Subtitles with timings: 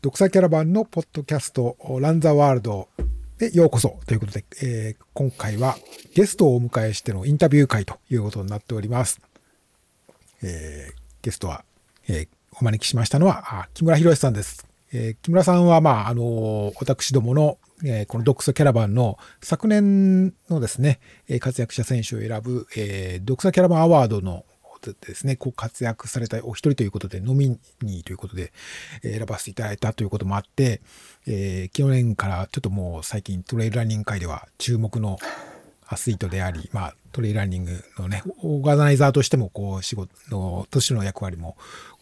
[0.00, 2.88] ドクサキャラバンのポッドキャスト、ランザワールド
[3.36, 5.76] でようこそということで、えー、今回は
[6.14, 9.20] ゲストをお迎えしてのインタビュー会ということになっております。
[10.42, 11.66] えー、ゲストは、
[12.08, 12.28] えー、
[12.58, 14.66] お招きしましたのは、木村博さんです。
[14.90, 20.98] え、木村さんは、まあ、あの私どもの、え、このドックスキャラバンの昨年のですね、
[21.40, 24.46] 活躍者選手を選ぶ、えー、ドクサキャラバンアワードの
[24.92, 28.52] ですね、こう活躍されたお一人ということで、ノミニーということで、
[29.02, 30.80] 選ばせていただいたということもあって、
[31.26, 35.18] えー、去年からちょっともう最近トレイルランニング界では注目の
[35.86, 41.56] アスリートであり、まあ、トレイルランニングのね、オーガナイザーとしても、こう、仕事の、都市の役割も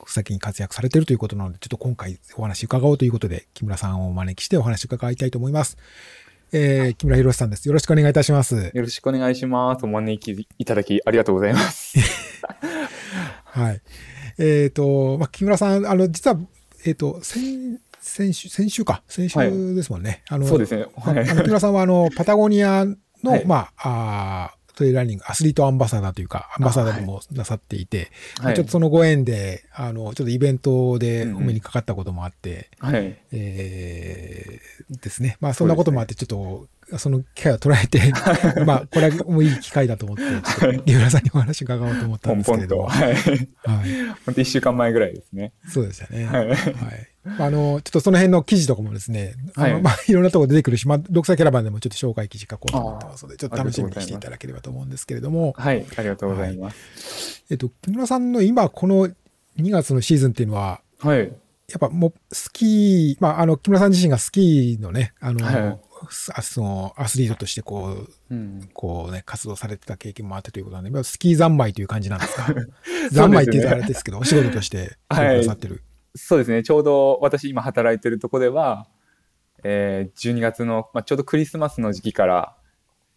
[0.07, 5.77] 先に活躍されているということなので、ちょっと今回お話伺おうということで、木村さんをお招きしてお話伺いたいと思います。
[6.55, 7.67] えー、木村博さんです。
[7.67, 8.71] よろしくお願いいたします。
[8.75, 9.87] よろしくお願いします。
[9.87, 11.99] お招きいただきありがとうございます。
[13.47, 13.81] はい。
[14.39, 16.37] えっ、ー、と、まあ、木村さん、あの、実は、
[16.85, 19.03] えっ、ー、と、先、先週、先週か。
[19.09, 20.23] 先週ですもんね。
[20.27, 20.85] はい、あの、そうですね。
[20.95, 35.37] はい、あの木村さんは、あの、パタゴニアの、はい、まあ、あトレイランニング、アスリートアンバサダーというか、アンバサダーもなさっていて、はい、ちょっとそのご縁で、あの、ちょっとイベントでお目にかかったこともあって、はい、えー、ですね。
[35.41, 38.13] まあそんなこともあって、ちょっと、その機会を捉えて、
[38.67, 42.77] まあ、これはもういい機会だと思って、ちょっと、木村さんにお話伺おうと思ったんですけれど。
[42.77, 43.15] ポンポンはい。
[43.15, 43.17] はい。
[44.27, 45.53] 本当一週間前ぐらいですね。
[45.69, 46.27] そうですよね。
[46.27, 46.49] はい。
[46.49, 55.55] はいあの、ちょっとその辺の記事とかもですね、あの、はい、まあ、いろんなところ出てくるし、まあ、独裁キャラバンでもちょっと紹介記事書こうと思ってますので、ちょっと楽しみにしていただければと思うんですけれども。
[55.57, 57.43] はい、ありがとうございます。
[57.43, 59.15] はい、えっと、木村さんの今、この2
[59.71, 61.19] 月のシーズンっていうのは、はい。
[61.19, 65.79] やっぱもう、スキー、まあ、あの、木村さん自身がスキーのね、あの、はい
[66.11, 72.47] そのアスリートとしてこう、うん、こうね、活動されてた経験もあってということなんで、スキー三昧という感じなんですか？
[73.13, 75.83] 三昧って言うとあれですけど、お仕事としてなさってる。
[76.15, 76.63] そうですね。
[76.63, 78.87] ちょうど私今働いてるとこでは、
[79.65, 82.57] えー、12月の、まあ、ちょうどクリスマスの時期から、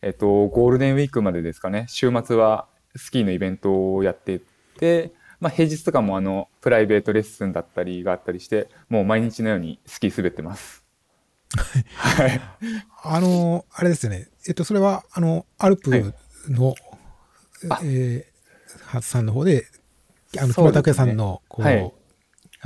[0.02, 4.42] えっ、と、ゴールデンウィークまでですかね、週末はスキーのイベントをやって
[4.78, 10.84] て、まあ、平日とかもあの、プライベートレッスンだったりがあったりして、もう毎日のようにスキー滑ってます。
[11.96, 12.42] はい。
[13.04, 14.30] あの、あれですよね。
[14.48, 15.90] えっと、それは、あの、アルプ
[16.50, 16.76] の、
[17.70, 19.66] はい、えー、さんの方で、
[20.38, 21.94] あの、木村拓哉さんの、こう、はい、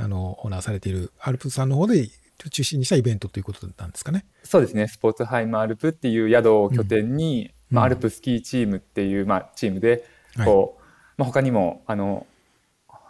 [0.00, 2.08] あの、オーナーされているアルプさんの方で
[2.50, 4.24] 中心にしたイベントということなんですかね。
[4.42, 4.88] そうですね。
[4.88, 10.04] スポーツハイムアルプっていう宿を拠点に、うん、まあ、アルプスキーチームっていう、まあ、チームで、
[10.44, 12.26] こう、はい、まあ、他にも、あの、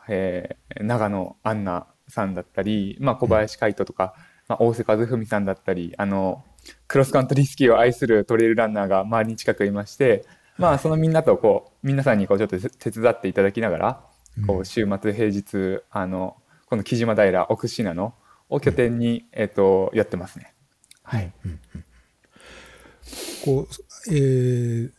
[0.09, 6.45] えー、長野アンナさんだったり、まあ、小林海人とか、うんまあ、大瀬和文さんだったり、あの、
[6.89, 10.25] クロスカントリースキーを愛するトレイルランナーが周りに近くいまして、
[10.59, 14.01] まあ、そのみんなとこう、皆さんにこう、ちょっと手伝っていただきながら、
[14.49, 16.37] こう、週末平日、あの、
[16.71, 18.15] この木島平、奥信濃
[18.49, 20.55] を拠点に、えっ、と、やってますね。
[21.03, 21.33] はい。
[23.45, 24.91] こう、えー、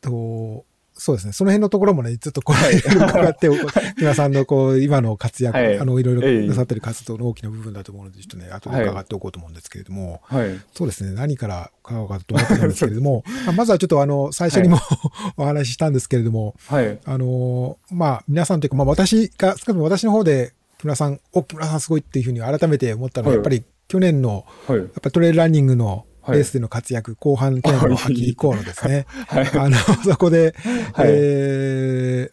[0.00, 1.32] と、そうですね。
[1.32, 3.48] その辺のところもね、ずっとこう、伺って、
[3.96, 11.12] 皆さんのこう、今の活躍、はい、あの、いろいろなさってる活動の大きな部分だと思うので、ちょっとね、後で伺っておこうと思うんですけれども、はい、そうですね。
[11.12, 13.24] 何から伺おうかと思ってたんですけれども、
[13.56, 30.54] まずはちょっとあの、最初にも、はい、お話ししたんですけれども、はい、あの、まあ、皆さんというか、まあ、私が、少なくとも私の方で、木村さん、お、木村さんすごいっていうふうに改めて思ったのは、やっぱり去年の、やっぱトレイルランニングの、レースでの活躍、後半、去年の秋以降のですね、はい、あの、 そこで、
[30.92, 32.30] はい、え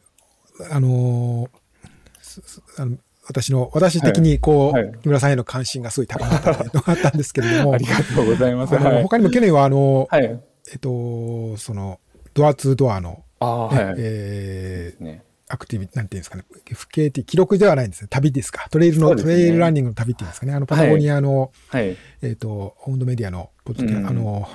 [0.59, 1.50] ー、あの
[2.78, 8.75] あの私の、私的にこう、はい、木村さんへの関心がすごい高まったというのがあったんですけれども、 ありがとうございます。
[8.75, 10.24] はい、他にも去年は、あの、はい、
[10.72, 12.00] えっと、その、
[12.34, 16.44] ドアツードアの、あはい、えー、ね、アクティビ、なんていうんですかね、
[16.74, 18.08] 不景的、記録ではないんですね。
[18.09, 18.68] 旅ですか。
[18.69, 20.54] トレイルの、ね、トレイルランニングの旅っていうんですかね。
[20.54, 24.50] あの、パタゴニアの、はい、えっ、ー、と、オウンドメディアの、うん、あの、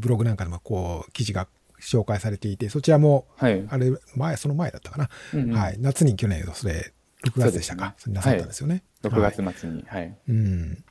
[0.00, 1.46] ブログなんかでも、こう、記事が
[1.80, 5.08] 紹介されていて、そちらも、はい、あれ、前、その前だったかな。
[5.34, 5.76] うんうん、はい。
[5.78, 6.92] 夏に去年、それ、
[7.24, 7.94] 6月でしたか。
[7.96, 8.82] そ、ね、なさったんですよね。
[9.02, 10.18] はい、6月末に、はい。
[10.28, 10.84] うん。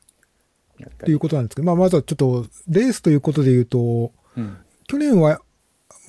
[0.99, 4.57] ということなんですけど、まあ、まずはちょっと、レースということで言うと、うん、
[4.87, 5.41] 去年は、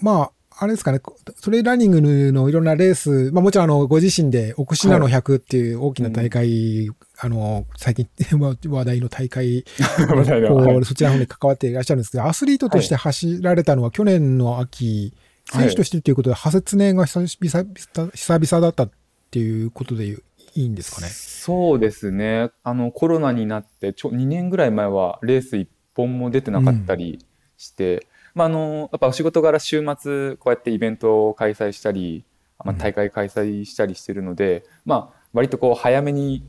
[0.00, 0.32] まあ、
[0.62, 1.00] あれですかね、
[1.40, 8.06] トレイランニングのいろんなレース、まあもちろんあの、ご自身で、奥信濃100っていう大きな大会、はい、あの、最近
[8.68, 9.64] 話題の大会、
[10.06, 15.14] こう、そちらの方に関わっていらっしゃるんですけど、アスリートとして走られたのは去年の秋、
[15.50, 18.90] 選手としてということで、派切年が久々久々だったっ
[19.30, 20.18] ていうことでい
[20.56, 21.08] いんですかね？
[21.08, 22.50] そうですね。
[22.64, 27.24] あの、コロナになって、ちょ、2年ぐらい前はレース1本も出てなかったり
[27.56, 32.24] して、うんまあ、あのやっぱお仕事柄週末こうやってイベントを開催したり、
[32.64, 36.44] まあ、大会開催したりしてるので、うん、まあ割とこう早めに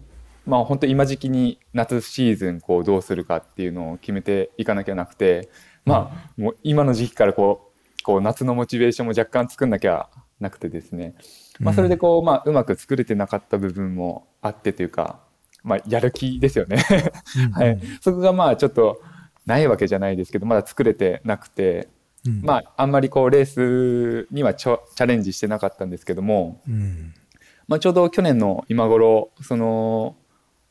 [0.45, 5.49] まあ本当今時期に夏シーズンこうどうするかっていうのを決めていかなきゃなくて
[5.85, 11.13] まあもう今の時期からこうこう夏のモチベーションも若干作んなきゃなくてですね、
[11.59, 15.19] まあ、それでこう、まあ、うまく作れてなかった部分もあってというか、
[15.63, 16.77] まあ、やる気ですよね。
[17.53, 19.01] はい、そこがまあちょっと
[19.51, 21.89] ないわけじゃないですけどまだ作れてなくて、
[22.25, 27.13] うん、まああんまりこうレースにはチャレンジしてなかったんですけども、うん、
[27.67, 30.15] まあ、ちょうど去年の今頃その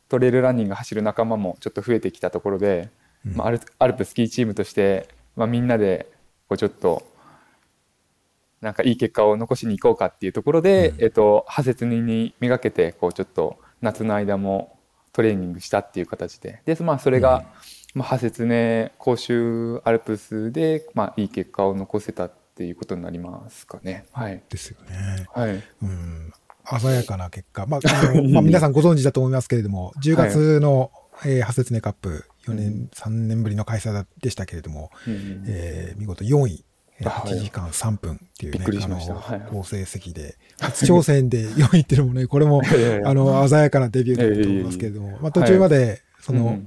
[0.09, 2.89] トレイルランニング走る仲間もちょっと増えてきたところで、
[3.27, 6.11] うん、まあ、アルプスキーチームとして、まあ、みんなで
[6.49, 7.07] こうちょっと
[8.63, 14.79] なんかいい結果を残しに行こうかっていうところで、えっと、派切にめがけてこうちょっと夏の間も
[15.13, 16.63] トレーニングしたっていう形で。
[16.65, 17.45] で、まあ、それが、
[17.95, 24.07] まあ、派切ね甲州アルプスで、まあ、いい結果を残せたっていうことになりますかね。
[24.13, 25.27] はい、ですよね。
[25.33, 26.33] はい、うん。
[26.79, 36.65] 鮮やかな結果、まああの まあ、皆さんご存知だと思いますけれども、 10月の、はい、えー、ハセツネカップ、4年、うん、3年ぶりの開催でしたけれども、うん、えー、見事4位、
[37.01, 42.61] 8時間3分っていうね、あの、好成績で、初挑戦で4位っていうのもね、これも、
[43.05, 46.61] あの、鮮やかなデビューだと思いますけれども、まあ、途中まで、その、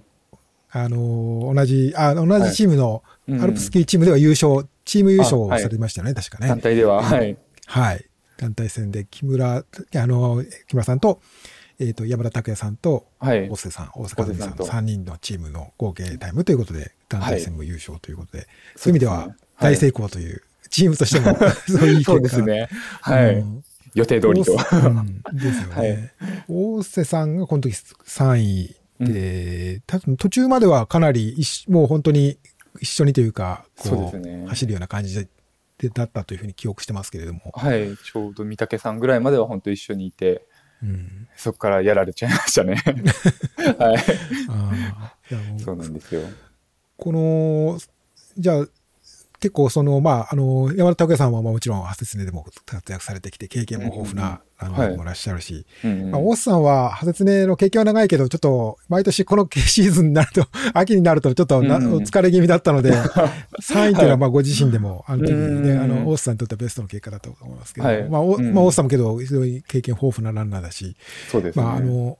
[0.75, 6.47] あの、同じ、あ、同じチームの、アルプスキーチームでは優勝、チーム優勝されましたね、確かね。
[6.47, 7.37] 団体では、はい。
[7.67, 8.05] はい。
[8.37, 9.63] 団体戦で木村、あ
[10.07, 11.21] の、木村さんと、
[11.79, 20.41] えっ、ー、と、山田拓也さんと、大瀬さん、大阪さん、3人のチームの合計タイムということで、団体戦も優勝ということで、はい、そういう意味では大成功という、
[20.71, 21.37] チームとしても、
[21.69, 22.19] そういう結果。
[22.19, 22.67] ですね。
[23.01, 23.43] はい。
[23.93, 24.53] 予定通りと。
[24.53, 26.13] うん、ですよね。
[26.17, 28.75] はい、大瀬さんがこの時3位
[29.87, 32.37] 多分途中まではかなりもう本当に
[32.79, 35.27] 一緒にというか、こう、ね、走るような感じ
[35.77, 37.51] でだったというふうに記憶してますけれども。
[37.53, 40.45] はい、ちょうど御嶽さんぐらいまでは本当一緒にいて、
[40.81, 42.75] うん、そこからやられちゃいましたね。
[43.79, 43.97] はい。
[44.49, 45.15] あ
[45.57, 46.21] そうなんですよ。
[46.97, 47.79] この、
[48.37, 48.67] じゃあ、
[49.43, 70.95] 結構その、まあ、あの、山田拓也さんはもちろん、ハセツネでも活躍されてきて、経験も豊富な、あの、もらっしゃるし、まあ、大須さんは、ハセツネの経験は長いけど、ちょっと、毎年このシーズンになると、 秋になると、ちょっとな、お疲れ気味だったので、3位っていうのは、まあ、ご自身でも、あのね、あの、大須さんにとってはベストの結果だと思いますけど、まあ、おまあ、大須さんもけど、非常に経験豊富なランナーだし、
[71.29, 71.65] そうですね。
[71.65, 72.17] まあ、あの、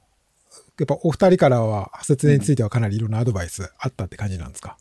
[0.80, 4.76] やっぱお二人からは、ハセツネについてはかなりいろんなアドバイスあったって感じなんですか、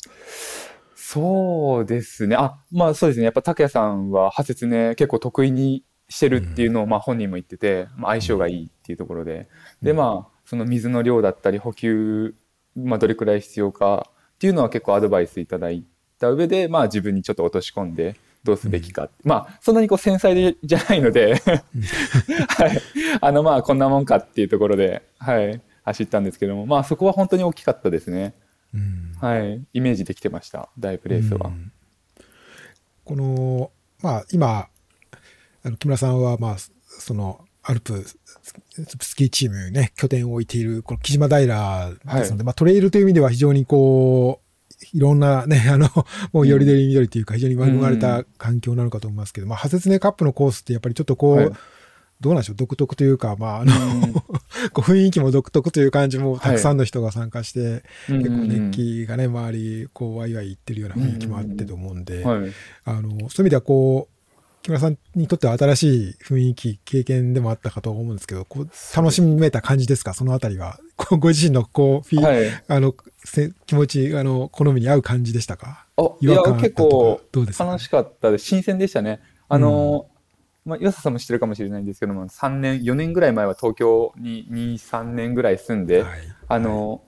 [1.12, 2.36] そうですね。
[2.36, 3.24] あ、まあそうですね。
[3.24, 9.46] やっぱ拓也さんは派切ね結構得意にしてるっていうのを、まあ本人も言ってて、まあ相性がいいっていうところで。
[9.82, 12.34] で、まあその水の量だったり補給、
[12.74, 15.84] まあどれくらい必要かっていうのは結構アドバイスいただい
[16.18, 21.34] た上で、まあ自分にちょっと落とし込んで、どうすべきか、うん、まあそんなにこう繊細でじゃないので
[22.48, 22.80] はい、
[23.20, 28.34] あのまあこんなもんかっていうところで、はい、走ったんですけどもまあそこは本当に大きかったですね。
[29.20, 31.52] はい、イメージできてました大プレースは。
[33.04, 33.70] この
[34.00, 34.68] まあ今
[35.64, 44.52] あの木村さんはまあそのアルプスキーチームね拠点を置いているこの木島平ですので、はい、まあ、トレイルという意味では非常にこう
[44.92, 45.88] いろんなね、 あの、
[46.32, 51.50] もうよりどりみどりというか、非常に恵まれた環境なのかと思いますけど、うん、まあ、ハセツネカップのコースってやっぱりちょっとこう、はい、
[52.22, 54.12] どうなんでしょう、独特というか、まあ、あの、うん、
[54.72, 62.50] こう雰囲気も独特という感じも、たくさんの人が参加して、はい、結構熱気がね、周り、こう、ワイワイ言ってるような雰囲気もあってと思うんで、はい、
[62.84, 64.12] あの、そういう意味では、こう、
[64.62, 70.78] 木村さんにとっては新しい雰囲気、経験でもあったかと思うんですけど、こう楽しめた感じですか、そのあたりは。
[71.18, 72.94] ご自身のこうフィ、はい、あの
[73.66, 75.86] 気持ち、あの好みに合う感じでしたか？
[75.96, 78.44] あいや、結構楽しかったです。
[78.44, 79.20] 新鮮でしたね。
[79.48, 80.06] あの、
[80.64, 87.02] まあ、岩佐さんも知ってるかもしれないんですけども3年4年ぐらい前は東京に23年ぐらい住んで、はい、あの、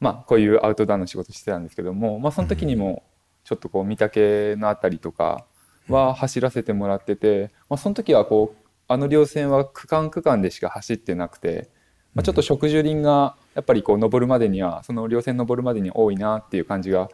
[0.00, 3.04] まあ、こういうアウトドアの仕事してたんですけども、まあ、その時にも
[3.44, 5.46] ちょっとこう御嶽の辺りとか
[5.88, 11.70] は走らせてもらってて、まあ、その時はこうあの稜線は区間区間でしか走ってなくて、
[12.14, 17.08] まあ、ちょっと植樹林がやっぱりこう登るまでにはその稜線登るまでに多いなっていう感じが、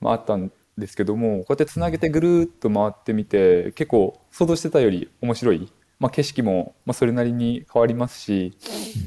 [0.00, 8.56] まあ、あったんですけどもこうやってつなげてぐるっと回ってみて結構想像してたより面白い、まあ、景色もまあそれなりに変わりますし、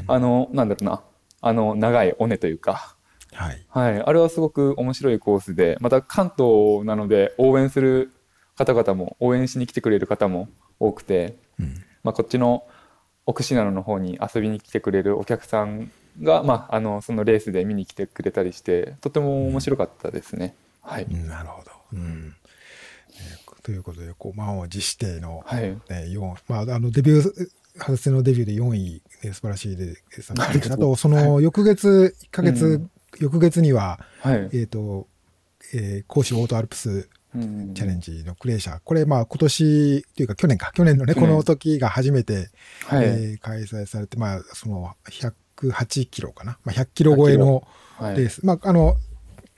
[0.08, 1.02] あのなんだろうな。
[1.42, 2.96] あの長い尾根というか、
[3.34, 8.14] はい、はい、あれはすごく面白いコースでまた関東なので応援する
[8.56, 10.50] 方々も応援しに来てくれる方も
[10.80, 12.68] 多くて、うん、まあ、こっちの
[13.26, 20.56] 奥信濃の方に遊びに来てくれるお客さんが、まあ、あのそのレースで見に来てくれたりしてとても面白かったですね。
[20.82, 22.36] はい、なるほど、うん。
[23.10, 25.64] えー、ということでこう満を持しての、はい。
[25.64, 25.80] ね、
[26.48, 29.96] まあ、あのデビュー外せのデビューで4位で素晴らしいで、
[30.70, 35.08] あと、その翌月、1ヶ月、うん、翌月には、はい、えっ、ー、と、
[35.74, 38.80] えー、甲州オートアルプスチャレンジのクレーシャー。
[38.84, 42.50] これ、まあ今年というか去年か、去年のね、この時が初めて、
[42.88, 46.58] はい、えー、開催されて、まあその108キロかな。
[46.66, 47.64] まあ100キロ超えの
[48.02, 48.46] レース。
[48.46, 48.98] はい、まああの、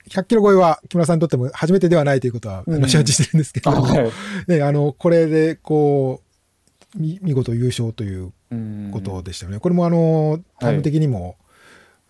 [0.10, 3.72] 100キロ超えは木村さんにとっても初めてではないということは、うん、承知してるんですけど。
[3.72, 4.12] も、はい、
[4.48, 6.22] ね、あの、これでこ
[6.96, 8.32] う、見事優勝という
[8.92, 9.60] ことでしたよね。
[9.60, 11.38] これもあの、タイム的にも、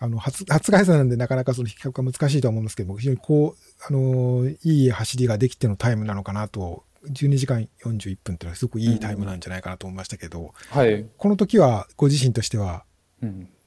[0.00, 12.84] あの初初開催なんでなかなかその比較が難しいと思うんですけども、非常にこう、あのいい走りができてのタイムなのかなと、12時間41分っていうのはすごくいいタイムなんじゃないかなと思いましたけど、はい、この時はご自身としては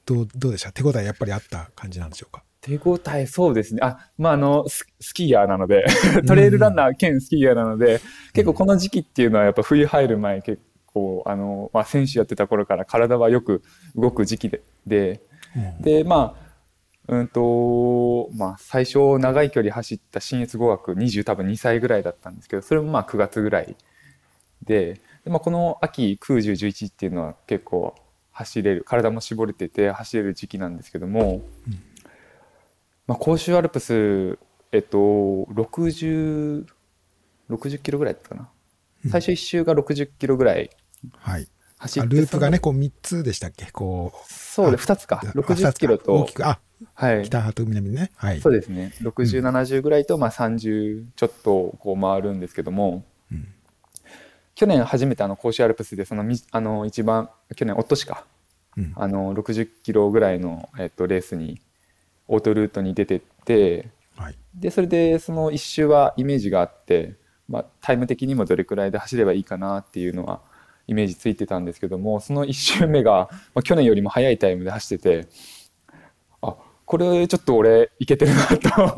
[0.06, 0.72] どう、どうでした？
[0.72, 2.42] 手応えやっぱりあった感じなんでしょうか？
[2.68, 3.80] 手応え、そうですね。
[3.82, 4.84] あ、まあ、あの、ス
[5.14, 5.86] キーヤーなので
[6.26, 8.00] トレイルランナー兼スキーヤーなので、
[8.34, 13.62] 結構この時期っていうのはやっぱ冬入る前結構、あの、まあ、選手やってた頃から体はよく
[13.96, 15.20] 動く時期で、で、
[15.80, 16.48] でまあ
[17.08, 23.76] うんとまあ最初長い距離走った新越語学20多分2歳ぐらいだったんですけどそれもまあ9月ぐらい
[24.62, 27.94] でで、まあ、この秋空十11っていうのは結構
[28.30, 31.82] 走れる体も絞れてて走れる時期なんですけども、うん、
[33.08, 34.38] まあ、甲州アルプス
[34.70, 36.66] えっと6060
[37.82, 38.48] キロぐらいだったかな、
[39.04, 40.70] うん、最初1周が60キロぐらい。
[41.78, 43.70] 走って、ループがねこう3つでしたっけ？
[43.70, 44.18] こう。
[44.32, 45.22] そうで、2つか。
[45.24, 46.12] 60キロと。
[46.12, 46.58] 大きく、あ、
[46.94, 47.22] はい。
[47.24, 48.10] 北と南ね。
[48.16, 48.40] はい。
[48.40, 48.92] そうですね。
[49.00, 53.46] 60、70ぐらいと、まあ30ちょっとこう回るんですけども、うん、
[54.56, 58.26] 去年初めてあの、甲子アルプスで、その、あの、一番、去年、おとしか、
[58.76, 61.60] うん、あの、60キロぐらいの、えっと、レースに、
[62.28, 67.16] オートルートに出てって、はい、で、それで、その一周はイメージがあって、
[67.48, 70.40] まあ、タイム的にもどれくらいで走ればいいかなっていうのは
[70.86, 75.28] イメージついてたんですけどもその1周目が、まあ、去年よりも速いタイムで走ってて
[76.42, 78.96] あこれちょっと俺いけてるなと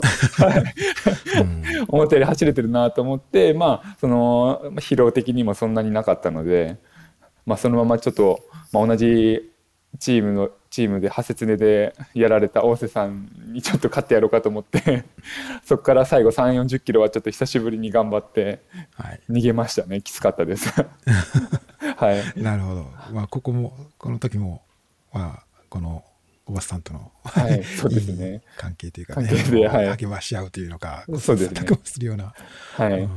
[1.88, 6.76] 思ったより走れてるなと思ってまあその疲労的にもそんなになかったので、
[7.46, 8.40] まあ、そのままちょっと、
[8.72, 9.49] まあ、同じ
[9.98, 15.04] チームのチームでハセツネでやられた大瀬さんにちょっと勝ってやろうかと思って
[15.64, 18.60] そこから最後3 4 0キロはちょっと久しぶりに頑張って
[19.28, 20.70] 逃げましたね、はい、きつかったです。
[21.96, 24.62] はい、なるほど、まあ、ここもこの時も、
[25.12, 26.04] まあ、この
[26.46, 28.42] おばさんとの、はい、そうですね。
[28.56, 31.60] 関係というか、ね、関係で、はい、励まし合うというのかそうですね。
[31.84, 32.32] するような、
[32.74, 33.08] はい、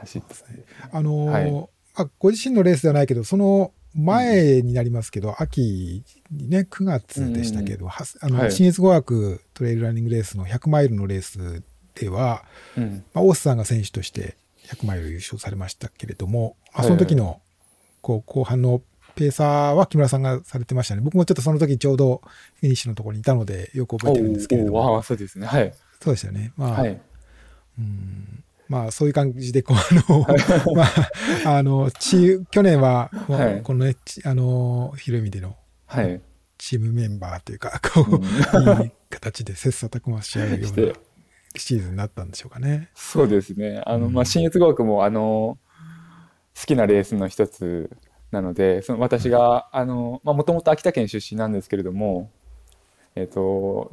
[0.00, 0.34] 走って。
[0.52, 11.62] ねあのー、はい、あご自身のレースではないけどその前になりますけど、うん、秋にね9月でしたけど、うん、あの、はい、新越語学トレイルランニングレースの100マイルのレース
[11.94, 12.44] では、
[12.76, 17.40] うん、まあ、大須さんが選手として100マイル優勝されましたけれども、まあ、その時の
[18.02, 18.82] こう後半の
[19.14, 21.00] ペーサーは木村さんがされてましたね。
[21.00, 22.20] 僕もちょっとその時ちょうど
[22.60, 25.02] フィニッシュのところにいたのでよく覚えてるんですけれども。
[25.02, 25.46] そうですね。
[25.46, 25.74] はい。
[26.00, 26.52] そうでしたね。
[26.56, 27.00] まあ、はい、
[27.78, 30.26] うんまあそういう感じでこうあの、
[30.74, 30.84] ま
[31.52, 35.56] ああのチ去年は、はい、このねあの広い意味での、
[35.86, 36.20] はい、
[36.58, 40.94] チームメンバーというかこう、うん、いい形で切磋琢磨し合うような
[41.56, 42.90] シーズンになったんでしょうかね。
[42.94, 43.82] そうですね。
[43.86, 45.58] あの、まあ、新越語学も、あの、
[46.58, 47.90] 好きなレースの一つ
[48.30, 52.30] なので、その私が、あの、まあ、もともと秋田県出身なんですけれども、
[53.14, 53.92] えっ、ー、と、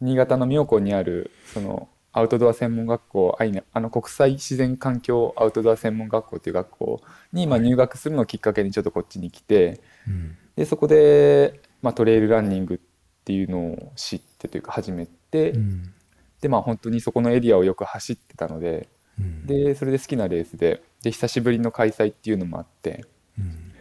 [0.00, 3.38] 新潟の妙高にある、その、アウトドア専門学校、
[3.72, 12.78] あの国際自然環境アウトドア専門学校という学校にまあ入学するのをきっかけにちょっとこっちに来て、うん、でそこでまあトレイルランニングっ
[13.24, 15.92] ていうのを知ってというか始めて、うん、
[16.40, 23.04] でまあ本当にそこのエリアをよく走ってたのでうん、でそれで好きなレースでで久しぶりの開催っていうのもあって、
[23.38, 23.72] うん、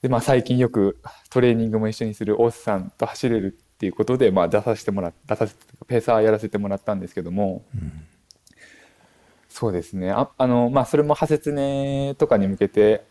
[0.00, 0.98] でまあ、最近よく
[1.30, 8.06] トレーニングも一緒にする大須さんと走れるっていうことで、まあ、出させてもら出させてペーサーやらせてもらったんですけども、うん、
[9.50, 10.10] そうですね。
[10.10, 13.04] ああの、まあ、それも派切ねとかに向けて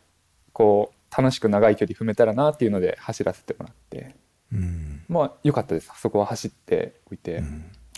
[0.53, 4.15] こう楽しく長い距離踏めたらなっていうので走らせてもらって、
[4.51, 5.91] うん、まあ良かったです。
[6.01, 7.43] そこは走っておいて、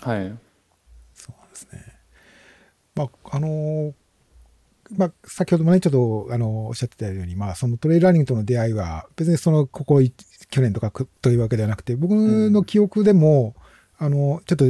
[0.01, 0.37] はい。
[1.13, 1.97] そうなんですね。
[2.95, 3.93] まあ、あの
[4.95, 10.01] まあ、先ほどもね、ちょっと、あの、おっしゃってたように、まあ、そのトレイルランニングとの出会いは、別にその、ここ、
[10.49, 12.11] 去年とかというわけではなくて、僕
[12.49, 13.55] の記憶でも、
[13.99, 14.65] うん、あの、ちょっと、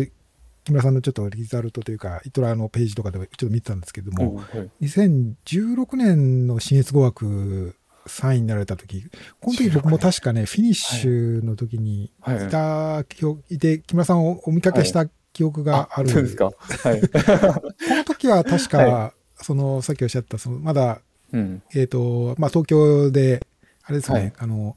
[0.63, 4.43] 木村さんのちょっとリザルトというか、イトラのページとかでちょっと見てたんですけども、は
[4.81, 7.75] い、2016年の新越語学
[8.07, 9.05] 3位になられた時、
[9.39, 12.11] この時僕も確かね、フィニッシュの時にい。
[12.49, 13.05] た、
[13.49, 16.09] いて、木村さんをお見かけした記憶がある。
[16.09, 16.45] そうですか。
[16.45, 17.01] はい。
[17.07, 23.45] この時は確か、はい、その、さっきおっしゃった、その、まだ、うん、えっ、ー、と、まあ、東京で、
[23.83, 24.33] あれですよね、はい。
[24.39, 24.75] あの、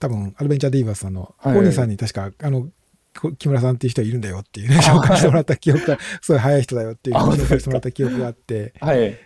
[0.00, 1.60] 多分アドベンチャーディーバースさんの、はい。
[1.60, 2.68] ニーさんに確か、あの、
[3.18, 9.16] こ木村さんっていう人いるんだよっていうね、紹介してもらった記憶が、 すごい早い人だよっていう紹介してもらった記憶があって、はい。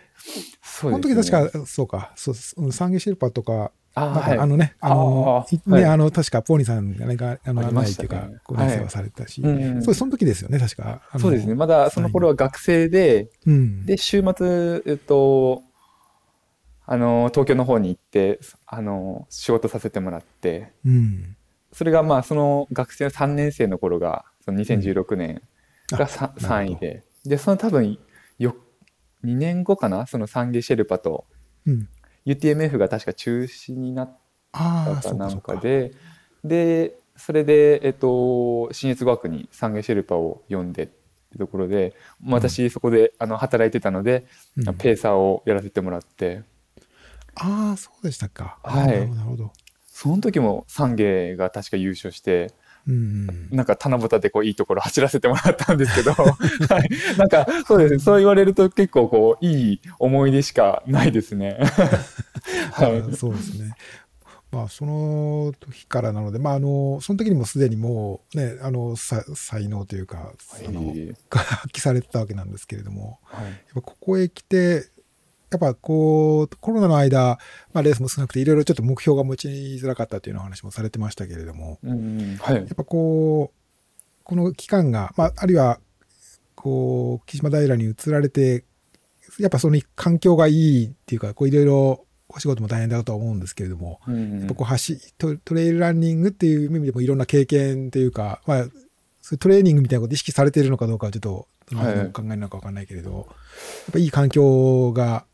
[0.61, 4.37] そこの時確か、そうか、そううんサンゲシェルパとか、あ、なんはい。
[4.37, 5.81] かあのね、あの、いあーはい。
[5.83, 9.81] ね、あの、確かポーニーさんがあの、案内っていうか、こう、お世話されたし、うん。
[9.81, 11.01] そう、その時ですよね、確か。
[11.17, 11.55] そうですね。。
[11.55, 13.85] まだその頃は学生で、うん。
[13.85, 15.63] で、週末、えっと、
[16.87, 21.35] あの、東京の方に行って、あの、仕事させてもらって、うん。
[21.71, 25.41] それがまあ、その学生の3年生の頃が、その2016年
[25.89, 26.77] がさあなるほど。
[26.77, 27.97] 3位で、で、その多分、
[28.37, 28.55] よ、
[29.23, 30.05] 2年後かな？
[30.05, 31.25] そのサンゲシェルパと
[31.65, 31.89] うん。
[32.25, 34.17] UTMF が確か中止になっ
[34.51, 35.27] たかな？
[35.27, 35.55] んか。
[35.55, 35.59] か。
[35.59, 35.93] で、
[36.43, 41.95] で、それで、えっと、信越語学にサンゲシェルパを読んでってところで、
[42.27, 44.25] 私そこであの働いてたので、
[44.57, 44.75] うん。
[44.75, 46.43] ペーサーをやらせてもらって、
[47.35, 48.57] ああ、そうでしたか。
[48.63, 49.51] はいなるほど。
[49.87, 52.53] その時もサンゲが確か優勝して、
[52.87, 53.49] うん。
[53.49, 61.57] なんか七夕でこういいところ走らせてもらったんですけど、 はい、なんかそうですね、そう言われると結構こういい思い出しかないですね。
[62.71, 63.75] はいあそうですね。
[64.51, 70.31] まあ、その時からなので、まあ、あの、その時にもすでにもう、ね、あの、さ才能というか、
[70.65, 70.93] あの、
[71.29, 74.87] が 発揮されてたわけなんですけれども、はいやっぱここへ来て、
[75.55, 77.39] やっぱこう、コロナの間、
[77.73, 82.55] まあ、レースも少なくて、いろいろちょっと目標が持ちづらかったというような話もされてましたけれども、うんはい。
[82.55, 85.79] やっぱこう、この期間が、まあ、あるいは、
[86.55, 88.65] こう、木島平に移られて、
[89.39, 98.63] やっぱその環境がいいっていうか、こういろいろお仕事も大変だとは思うんですけれども、うんやっぱこう走トトレイルランニングっていう意味でもいろんな経験というか、まあ、
[99.21, 103.25] そういうトレーニングみたいなことを意識されているのかどうかはちょっと、どの考えなのかわかんないけれど、やっ
[103.93, 105.25] ぱいい環境が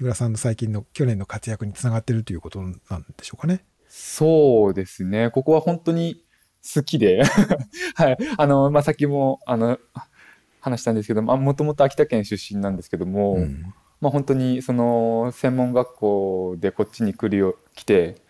[0.00, 2.74] 木村さんの最近の去年の活躍につながっているということなん
[3.18, 3.66] でしょうかね。
[3.86, 5.28] そうですね。
[5.28, 6.24] ここは本当に
[6.74, 7.22] 好きで、
[7.96, 8.16] はい。
[8.38, 9.78] あの、まあ、さっきも、あの、
[10.62, 18.22] 話したんですけども、もともと秋田県出身なんですけども、うんまあ、本当にその専門学校でこっちに来るよ来て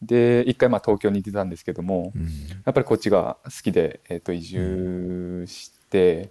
[0.00, 2.28] で一回まあ東京に行ってたんですけどもうんや
[2.70, 6.30] っぱりこっちが好きで、えー、と移住して、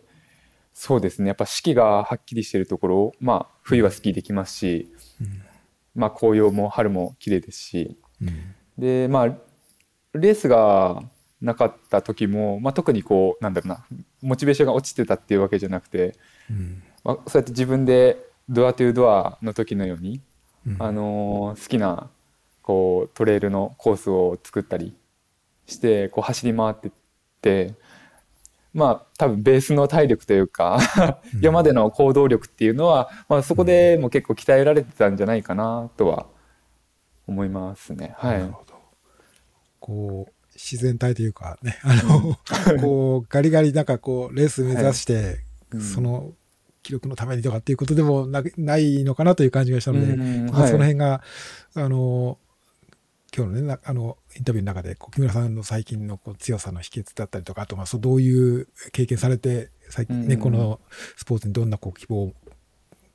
[0.78, 1.30] そうですね。
[1.30, 5.42] やっぱ四季がはっきりしてるところまあ冬はスキーできますし、うん。
[5.96, 7.98] まあ、紅葉も春も綺麗ですし。
[8.22, 8.54] うん。
[8.78, 9.28] でまあ
[10.14, 11.02] レースが
[11.42, 13.86] なかった時も、まあ、特にこうなんだろうな
[14.22, 16.18] モチベーションが落ちてたっていうわけじゃなくて、
[16.50, 16.84] うん。
[17.06, 18.18] まあ、そうやって自分で
[18.50, 20.20] ドアトゥドアの時のように
[20.68, 20.76] うん。
[20.80, 22.10] あのー好きな
[22.62, 24.94] こうトレイルのコースを作ったり
[25.68, 26.92] してこう走り回ってっ
[27.42, 27.76] て
[28.76, 30.78] まあ多分ベースの体力というか
[31.40, 36.28] 山での行動力っていうのは、まあ、そこでも結構鍛えられてたんじゃないかなとは
[37.26, 38.14] 思いますね。
[38.18, 38.40] はい。
[38.40, 38.76] なるほど。
[39.80, 42.38] こう、自然体というかね、あの、
[42.82, 45.40] こう、ガリガリなんかこう、レース目指して、
[45.72, 45.82] うん。
[45.82, 46.34] その
[46.84, 50.46] 記録のためにとかっていうことでもなないのかなという感じがしたので、うん。
[50.50, 50.72] まあはい。
[50.72, 51.22] その辺が、
[51.76, 52.38] あの、
[53.36, 60.42] 今日のね、なあの、インタビューの中で、木村さんの最近のこう強さの秘訣だったりとか、あと、まあ、そう、どういう経験されて、最近ね、うん。
[60.42, 60.80] この
[61.18, 62.34] スポーツにどんなこう希望を、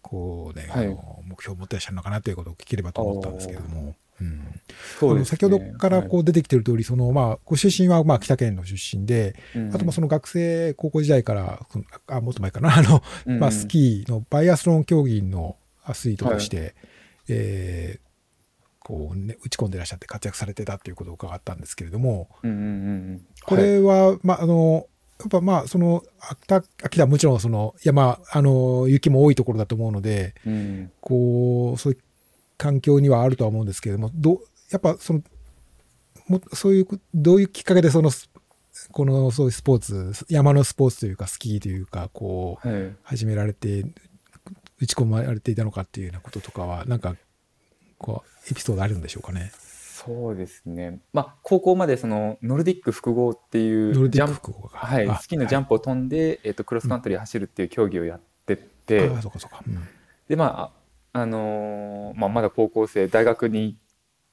[0.02, 0.86] こうね、はい。
[0.86, 3.96] あの目標を持ってらっしゃるのかなということを聞ければと思ったんですけれども。
[4.20, 4.60] うん。
[4.98, 5.24] そうね。
[5.24, 11.66] 先ほどからこう出てきてる通り、そのまあご出身はまあ北県の出身で、はいあとまあその学生、高校時代から、
[12.08, 13.38] あもっと前かな、あのうん。
[13.38, 16.74] まあ、スキーのバイアスロン競技のアスリートとして、
[17.28, 18.09] えー
[18.90, 22.66] こうね、打ち込んでらっしゃって活躍されてたということを伺ったんですけれども、うんうんうんう
[23.12, 23.26] ん。
[23.44, 24.88] これは、まあ、あの、
[25.20, 26.02] やっぱまあ、その、
[26.82, 30.90] 秋田、もちろんその山、あの、雪も多いところだと思うので、うん。
[31.00, 32.00] こう、そういう
[32.58, 34.38] 環境にはあるとは思うんですけれども、どう
[34.72, 35.22] やっぱその、
[36.26, 38.10] もそういう、どういうきっかけでその、
[38.90, 42.96] このそういうスポーツ、山のスポーツというか、スキーというか、こう、はい。
[43.04, 43.84] 始められて、
[44.80, 47.14] 打ち込まれていたのかっていうようなこととかは、なんか、
[48.00, 49.52] こう、エピソードあるんでしょうかね。
[49.54, 51.00] そうですね。
[51.12, 54.78] まあ高校までそのノルディック複合っていうジャンプ複合が。
[54.78, 59.10] はい、あスキーのジャンプを飛んで、えっとクロスカントリー走るっていう競技をやってて、
[60.28, 60.72] でま
[61.12, 63.76] ああのーまあ、まだ高校生大学に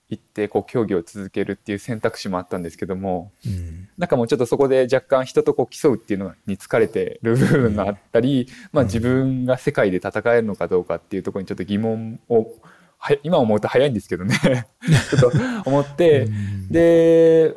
[0.10, 12.48] 行ってこう競技を続けるっていう選択肢もあったんですけどもうんなんかもうちょっとそこで若干人とこう競うっていうのに疲れてる部分があったり、まあ、自分が世界で戦えるのかどうかっていうところにちょっと疑問を
[12.98, 14.36] は今思うと早いんですけどね。
[15.10, 16.68] ちょっと思って、うん。
[16.70, 17.56] で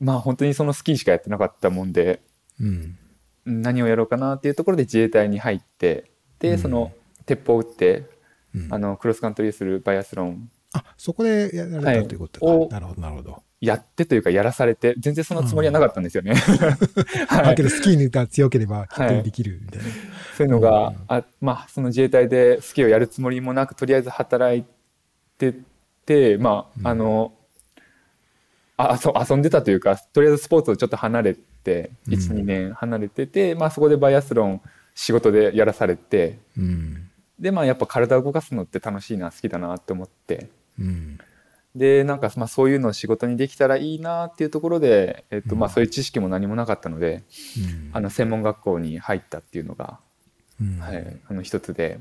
[0.00, 2.22] まあ本当にそのスキーしかやってなかったもんで
[2.60, 2.96] うん。
[3.44, 6.58] 何をやろうかなっていうところで自衛隊に入ってで、うん。
[6.58, 6.92] その
[7.26, 8.04] 鉄砲を撃って
[8.54, 8.68] うん。
[8.74, 10.50] あのクロスカントリーするバイアスロン。
[10.72, 12.68] あ、そこでやられたということか、はい。
[12.68, 13.42] なるほど、なるほど。
[13.60, 16.34] やってというかやらされて、全然そのつもりはなかったんですよね。
[17.28, 19.88] はいだけど、スキーが強ければ、きっとできるみたいな。
[20.36, 24.64] そういうのが、うんあまあその自衛隊でスキーをやるつもりもなくとりあえず働い
[25.36, 25.54] て
[26.06, 27.32] てまああの、
[28.76, 34.60] あ遊遊んでたというかとりあえずスポーツをちょっと離れてうん12、年離れてて、まあ、そこでバイアスロン
[34.94, 37.10] 仕事でやらされてうん。
[37.40, 41.18] でまあやっぱ体を動かすのって楽しいな好きだなって思ってうん。
[41.74, 47.24] でなんかまあそういうのを仕事にできたらいいなっていうところで、えっとまあ、うんそういう知識も何もなかったので、
[47.56, 50.00] うんあの専門学校に入ったっていうのが
[50.60, 52.00] うんはい、あの一つで。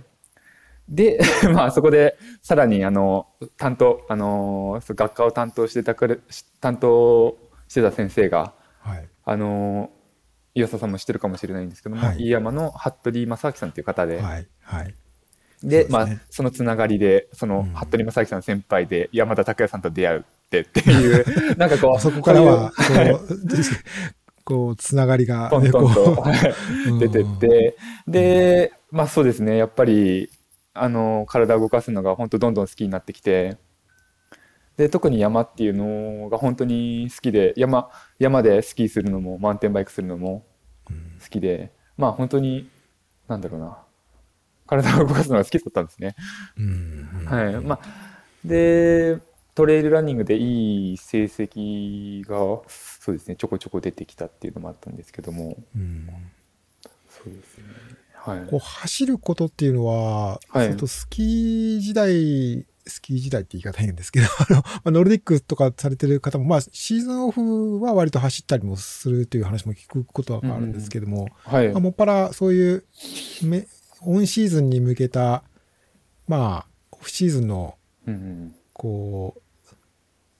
[0.89, 1.19] で、
[1.53, 3.27] まあそこでさらにあの
[3.57, 9.07] 担当、あの学科を担当してた担当してた先生が、はい。
[9.25, 9.91] あの
[10.55, 14.47] 岩佐さんも知ってるかもしれないんですけども、はい飯山の服部正明さんという方で、はい。
[14.61, 14.95] はい。
[15.63, 15.89] でね。
[15.89, 17.73] まあそのつながりでそのうん。
[17.73, 21.25] 服部正明さんの先輩で山田拓也さんと出会うってっていう
[21.57, 22.73] なんかこうそこからは、こ
[23.23, 26.23] う、こう、 つながりが、トントンと
[26.99, 30.29] 出てって、で、まあそうですね、やっぱり、
[30.73, 33.57] あの、体を動かすのが本当どんどん好きになってきて、
[34.77, 37.89] で、特に山っていうのが本当に好きで、山、
[38.19, 40.45] 山でスキーするのも、マウンテンバイクするのも
[40.89, 42.69] うん好きで、まあ本当に、
[43.27, 43.79] なんだろうな、
[44.67, 46.15] 体を動かすのが好きだったんですね。
[46.57, 47.55] うんはい。
[47.61, 47.87] まあ、
[48.45, 49.19] で、
[49.55, 56.07] トレイルランニングでいい成績が、そうですね、ちょこちょこ出てきたっていうのもあったんですけども、うん
[57.09, 57.63] そうですね。
[58.13, 58.47] はい。
[58.47, 71.79] こう走ることっていうのは、はいとスキー時代、スキー時代って言い方変ですけど、あの、まあノルディックとかされてる方も、まあ、シーズンオフは割と走ったりもするという話も聞くことがあるんですけども、はいまあ、。
[71.79, 72.85] もっぱらそういう
[73.43, 73.65] め、
[74.01, 75.43] オンシーズンに向けた、
[76.27, 77.75] まあ、オフシーズンの、
[78.73, 79.75] こう、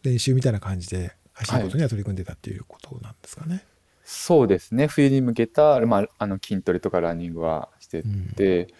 [0.04, 3.64] 練習みたいな感じで走ることには取り組んでたっていうことなんですかね。
[4.04, 4.88] そうですね。
[4.88, 8.74] 冬に向けた、まあ、あの筋トレとかランニングはしてうんて、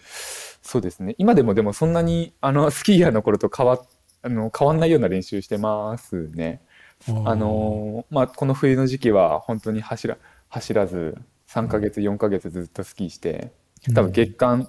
[0.62, 1.14] そうですね。
[1.18, 3.84] 今でもでもそんなに、あの、 スキーヤーの頃と変わ、
[4.22, 6.62] あの、変わんないような練習してますね。
[7.06, 11.16] あのーまあ、この冬の時期は本当に走ら走らず
[11.48, 13.52] 3ヶ月4ヶ月ずっとスキーして
[13.94, 14.68] 多分月間、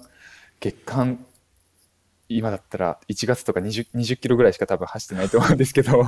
[0.59, 1.25] 月間
[2.29, 6.03] 今だったら1月とか 20, 20キロぐらいしか多分走ってないと思うんですけど。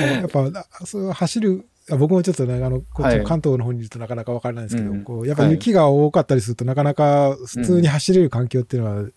[0.00, 5.04] やっぱ、あそう走る、あ僕もちょっとね、あの、こっちの関東の方にいるとなかなかわからないんですけど、うん。
[5.04, 9.08] こうやっぱ雪が多かったりすると、なかなか普通に走れる環境っていうのは、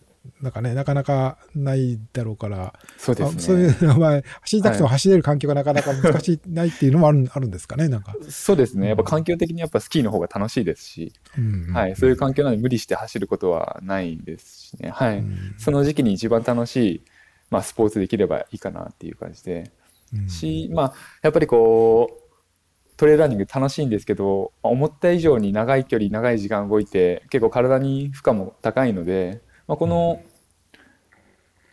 [0.42, 3.36] なんかね、なかなかないだろうから、そうですね。
[3.38, 8.16] あそういう のは、走りたくても走れる環境がなかなか難しい、ないっていうのもある あるんですかね、なんか。
[8.30, 8.88] そうですね。
[8.88, 15.18] やっぱ環境的にやっぱスキーの方が楽しいですし、うんはい、そういう環境なので無理して走ることはないですしね、はい。
[15.20, 17.04] うんその時期に一番楽しい、
[17.50, 19.72] まあ、スポーツできればいいかなっていう感じで。
[20.14, 30.21] うんし、まあ、やっぱりこうトレイルランニング楽しいんですけどまあ思った以上に長い距離長い時間動いて結構体に負荷も高いので、まあ、この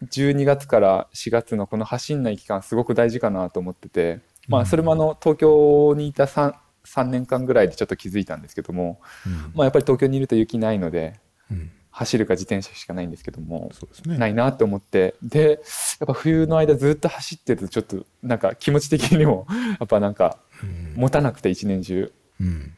[0.05, 9.33] 12月から4月のこの走んない期間すごく大事かなと思ってて、まあ、それもあの東京にいた 3, 3年間ぐらいでちょっと気づいたんですけども、うん。
[9.55, 11.71] まあ、やっぱり東京にいると雪ないのでうん。
[11.93, 13.73] 走るか自転車しかないんですけども、
[14.07, 14.17] ね。
[14.17, 15.61] ないなって思ってで
[15.99, 19.47] やっぱ冬の間ずっと走ってるとちょっとなんか気持ち的にも
[19.79, 20.95] やっぱなんかうん。
[20.97, 22.73] 持たなくて一年中、うん。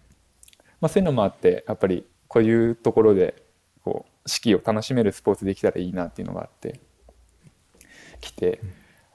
[0.81, 3.42] まあ、そういうのもあってやっぱりこういうところで
[4.27, 6.81] 四季を楽しめるスポーツできたらいいなっていうのがあって
[8.21, 8.61] 来て、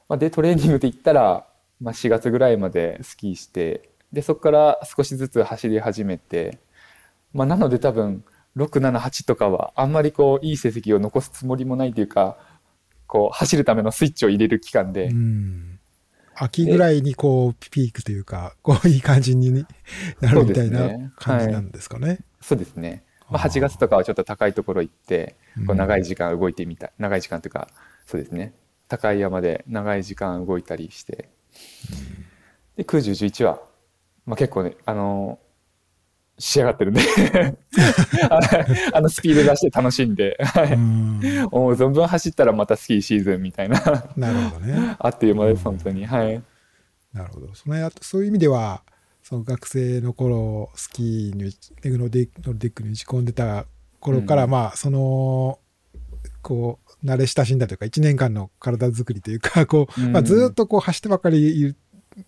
[0.10, 1.48] まあ、でトレーニングで行ったら、
[1.82, 6.60] まあ、4月ぐらいまでスキーしてでそこから少しずつ走り始めて、
[7.34, 8.24] まあ、なので多分
[8.56, 12.38] 678とかはあんまりこういい成績を残すつもりもないというか
[13.08, 15.80] こう走るためのスイッチを入れる期間で、うん。
[16.36, 19.66] 秋ぐらいにこうピークというか、こういい感じに
[20.22, 22.20] なるみたいなそうですね感じなんですかね。
[22.42, 23.50] そうですね、まあ、あー。
[23.50, 27.68] 8月とかはちょっと高いところ行ってこううん長い時間動いてみた長い時間というか
[28.06, 28.54] そうですね。
[28.88, 31.30] 高い山で長い時間動いたりして、
[32.78, 33.60] で空十11は、
[34.26, 35.40] まあ、結構ねあの
[36.40, 37.02] 仕上がってるんで。
[38.94, 40.74] あのスピード出して楽しんで、はい。
[40.74, 41.20] うん。
[41.52, 43.80] もう存分走ったらまたスキーシーズンみたいな。
[44.16, 44.96] なるほどね。
[45.00, 46.06] あっという間です本当に。
[46.06, 46.42] はい。
[47.14, 47.54] なるほど。
[47.56, 48.84] そのやそういう意味では、
[49.28, 51.52] その学生の頃、スキーに、
[51.84, 53.66] ノルディノルディックに打ち込んでた
[54.00, 54.52] 頃から、うん。
[54.52, 55.60] まあ、その、
[56.42, 60.14] こう、慣れ親しんだというか、1年間の体作りというか、 こう、うん。
[60.14, 61.76] まあ、ずっとこう走ってばっかりいる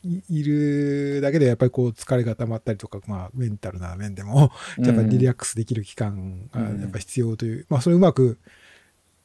[0.03, 8.37] いいるだけでやっぱりこう疲れが溜まったりとか、まあ、メンタルな面でもやっぱりリラックスできる期間がやっぱ必要という、まあそれうまく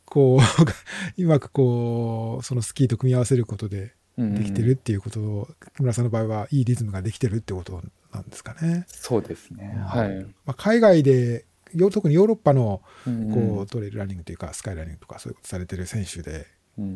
[0.07, 0.41] こう、
[1.23, 8.85] うまくこう、そのスキーと組み合わせることでできてるっていうことを、木村さんの場合はいいリズムができてるってことなんですかね。
[8.89, 9.77] そうですね。
[9.87, 10.25] はい。
[10.45, 11.45] まあ、海外で、
[11.93, 16.47] 特にヨーロッパのこうトレイルランニングというかスカイランニングとかそういうことされてる選手で、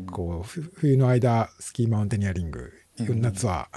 [0.09, 3.69] こう冬の間スキーマウンテニアリング夏は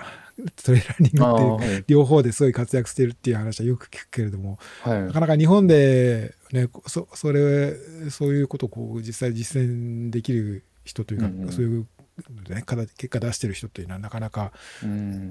[0.65, 7.75] トレイルランニングって両方ですごい活躍してるっていう話はよく聞くけれども、はい、なかなか日本で、ね、そそれ
[8.11, 11.87] そういうことをこう実際実践できる人というか、うんうん、そういう、
[12.49, 14.53] ね、結果出してる人というのはなかなか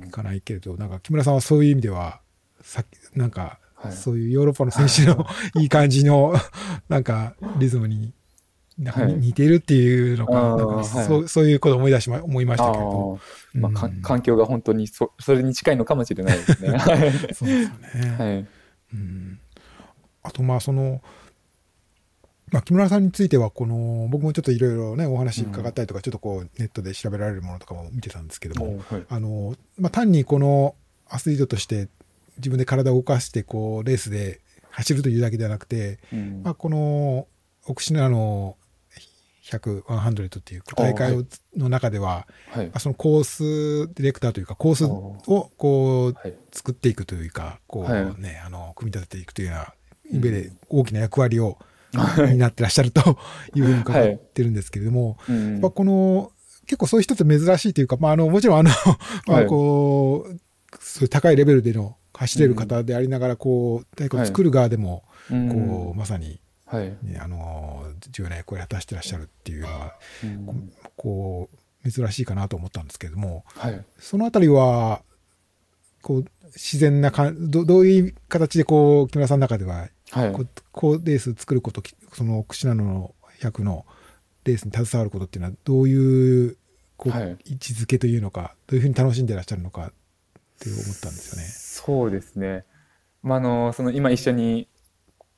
[0.06, 2.22] いかないけれど、うん、なんか木村さんはそういう意味では
[2.62, 2.84] さ
[3.16, 3.60] なんか、
[3.92, 5.26] そういうヨーロッパの選手の
[5.62, 6.34] いい感じの
[6.90, 8.14] なんかリズムに
[8.78, 13.20] なんか似てるっていうのか、はい、そう、そういうことを思い出しま、思いましたけど。
[13.54, 16.80] まあ、うん、環境が本当にそ、それに近いのかもしれないですね。
[16.82, 18.16] そうですよね。
[18.18, 18.48] はい。
[18.94, 19.40] うん。
[20.24, 21.02] あと、まあ、その、
[22.52, 30.76] まあ、木村さんについては、この、僕もちょっといろいろね、お話伺ったりとか、うん、ちょっとこう、ネットで調べられるものとかも見てたんですけども、はい、あの、まあ、単にこの
[31.08, 31.88] アスリートとして
[32.38, 37.28] 自分で体を動かして、こう、レースで走るというだけではなくて、うん、まあ、この、
[37.66, 38.58] 奥品の
[39.44, 43.44] 100、100っていう大会の中では、はい、そのコース
[43.94, 46.16] ディレクターというか、コースをこう、
[46.52, 49.74] 作っていくというか、こうね、あの、組み立てていくというような
[50.20, 51.58] で大きな役割を、
[52.32, 53.18] になってらっしゃると
[53.56, 53.62] い。
[53.62, 55.18] うふうに伺ってるんですけれども、
[55.60, 56.32] まあ、この、
[56.66, 58.70] 結構そういう人って珍しいというか、まあ、あの、もちろんあの、
[59.28, 60.40] まあ、こう、
[60.80, 66.40] そういう高いレベルでの走れる方でありながら、こう、大会を作る側でも、こう、まさに、
[66.72, 71.50] はい、あの重要な役割を果たしてらっしゃるっていうのは、うん、こ
[71.84, 75.02] う珍しいかなと思ったんですけれども、はい、そのあたりは
[76.02, 81.82] こう自然なかどどういう形でこう木村さんの中では、はい、こうこうレース作ること
[82.14, 83.86] その串名の100の
[84.44, 86.58] レースに携わることっていうのはどういう
[86.98, 89.94] こう、はい、位置づけというのかどういうふうに楽しんでらっしゃるのかっ
[90.60, 91.48] て思ったんですよね。
[91.48, 92.66] そうですね。
[93.24, 94.68] まあ、あのその今一緒に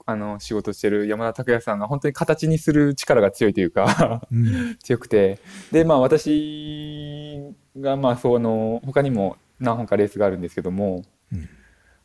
[0.06, 5.40] あの仕事してる山田拓也さんが本当に形にする力が強いというかうん、 強くて。
[5.72, 11.50] でまあ私がまあその他にも何本かレースがあるんですけども、うん、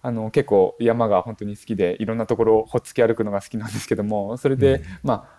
[0.01, 5.39] あの結構山が本当に好きでいろんなところをほっつき歩くのが好きなんですけどもそれで、うん、まあ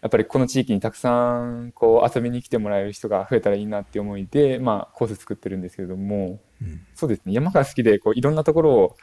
[0.00, 6.40] やっぱりこの地域にたくさんこう遊びに来てもらえる人が増えたらいいなって思いで、まあ、コース作ってるんですけれども、
[6.94, 7.32] そうですね。
[7.32, 8.96] 山が好きでこういろんなところを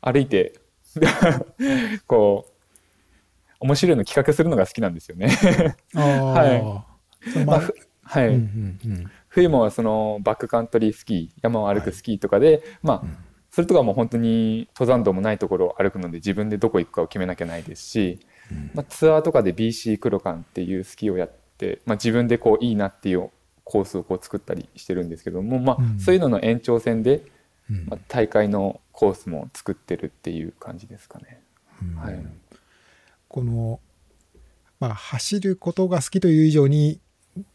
[0.00, 0.58] 歩いて
[2.08, 2.52] こう
[3.60, 5.28] 面白いの企画するのが好きなんですよね。
[5.92, 6.84] は
[7.36, 7.44] い。
[7.44, 7.60] まあ、
[8.02, 13.16] はい、うんうんうん、冬もそのバックカントリースキー山を歩くスキーとかで、はい、まあ、うん、
[13.50, 23.30] それとかも本当に登山道もないところを歩くので自分でどこ行くかを決めなきゃないですし、うん、まあ、ツアーとかで BC クロカンっていうスキーをやって、まあ、自分でこういいなっていう
[23.64, 27.22] コースをこう作ったりしてるんですけども、まあ、そういうのの延長線で、
[27.86, 31.40] まあ、大会のコースも作ってるっていう感じですかね。
[31.96, 32.26] はい、
[33.28, 33.80] この、
[34.80, 37.00] まあ、走ることが好きという以上に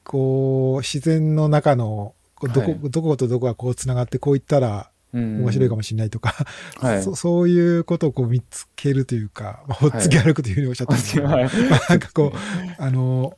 [0.03, 6.35] こう自然の中のどこはい、どことどこがこうつながってこういったら面白いかもしれないとか、
[6.79, 12.37] はい、そそういうことをこう見つけるというか、まあ、ほっつき歩くというふうにおっしゃったんですけど、 はい、まあ、なんかこう
[12.81, 13.37] あの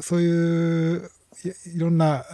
[0.00, 1.10] そういう
[1.74, 2.24] いろんな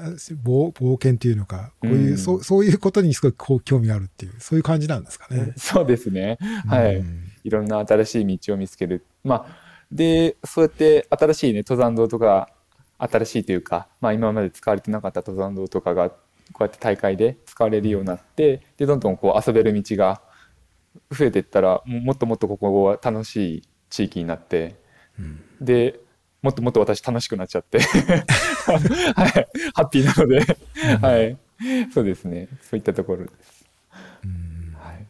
[0.44, 5.54] 冒冒険というのか、こういう、うん、そうそういうことにすごくこう興味があるっていう、そういう感じなんですかね。
[5.56, 6.38] そうですね。
[6.66, 6.96] はい。
[6.96, 9.04] うん、いろんな新しい道を見つける。
[9.24, 9.56] まあ、
[9.90, 12.50] で、そうやって新しいね、登山道とか、
[12.98, 16.12] 新しいというか、まあ今まで使われてなかった登山道とかが、
[16.52, 20.20] こうやって大会で使われるようになって、で、どんどんこう遊べる道が
[21.10, 24.76] 増えていったら、もっともっとここは楽しい地域になって、
[25.18, 26.00] うん、で、
[26.42, 27.80] もっともっと私楽しくなっちゃって
[28.64, 30.56] はい、ハッピーなので
[31.00, 31.38] はい、
[31.92, 33.66] そうですね、そういったところです。
[34.74, 35.06] はい、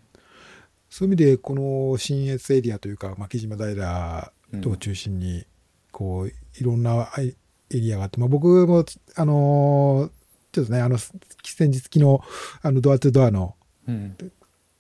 [0.89, 5.47] そういう意味で、この新越エリアというか、牧島平等を中心に、
[5.93, 7.35] こう、いろんなエ
[7.71, 10.11] リアがあって、まあ、僕も、あの
[10.53, 12.21] ちょっとね、あの、先日、昨日、
[12.63, 13.55] あの、ドアトゥドアの、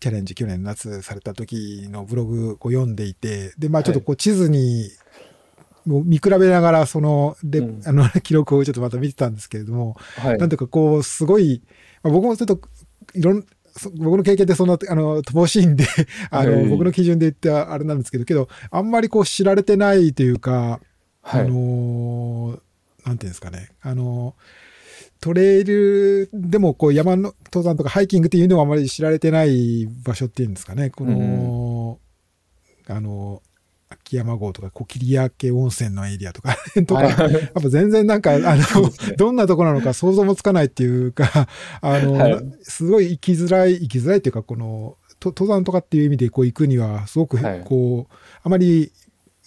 [0.01, 4.91] チャレンジ、去年夏された時のブログを読んでいて、で、まあちょっとこう地図に
[5.87, 11.63] もう見比べながら、その、で、うん、あの、 記録をちょっとまた見てたんですけれども、はい、なんとかこう、すごい、
[12.03, 12.61] まあ、僕もちょっと、
[13.15, 13.45] いろん、
[13.97, 15.87] 僕の経験でそんな、あの、乏しいんで
[16.31, 20.81] あの、はい、僕の基準で言ってあれなんですけど、けど、あんまりこう知られてないというか、
[21.23, 22.61] はい、あの、
[23.05, 24.35] なんていうんですかね、あの、
[25.21, 31.99] トレイルでもこう山の登山とかハイキングっていうのはあまり知られてない場所っていうんですかね、この、
[32.89, 33.43] うん、あの、
[33.91, 36.57] 秋山郷とか、こう、切明温泉のエリアとか。
[36.87, 37.33] とか、はい。
[37.33, 38.63] やっぱ全然なんか、あの、
[39.17, 41.49] どんなとこなのか想像もつかないっていうか、
[41.81, 42.53] あの、はい。
[42.63, 47.63] すごい行きづらい、行きづらいっていうか、この、と登山とかっていう意味でこう行くには、すごく、はい。
[47.65, 48.93] こう、あまり、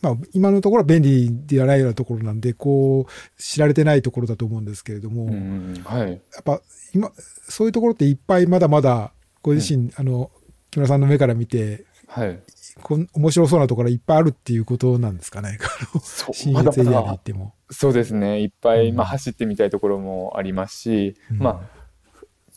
[0.03, 6.11] まあ、今のところは便利ではないようなところなんで、こう、知られてないところだと思うんですけれども、うんはい。
[6.11, 6.61] やっぱ
[6.93, 7.11] 今、
[7.47, 10.29] そういうところっていっぱいまだまだ、ご自身、あの、
[10.71, 12.39] 木村さんの目から見て、はい。
[12.81, 15.57] こん面白そうなところいっぱいあるっていうことなんですかね？
[16.33, 17.53] 新エリアに行っても。
[17.69, 18.41] そうですね。
[18.41, 18.95] いっぱい、うん。
[18.97, 21.37] まあ、走ってみたいところもありますし、うん。
[21.37, 21.83] まあ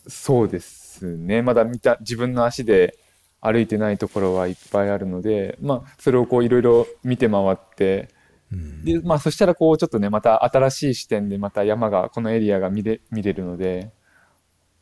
[0.09, 1.41] そうですね。
[1.41, 2.97] まだ見た自分の足で
[3.41, 8.09] 歩いてないところはいっぱいあるので、まあ、それをこういろいろ見て回って
[8.51, 13.91] うんで、まあ、そしたらこうちょっとねまた新しい視点でまた山がこのエリアが見れ見れるので、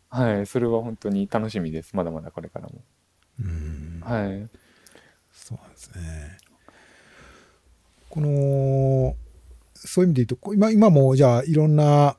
[0.10, 2.82] はい、それは本当に楽しみですまだまだこれからも。
[3.40, 4.48] うんはい、
[5.34, 6.38] そうなんですね。
[8.10, 9.16] この、
[9.74, 12.16] そういう意味で言うと、こ今今もじゃあいろんな、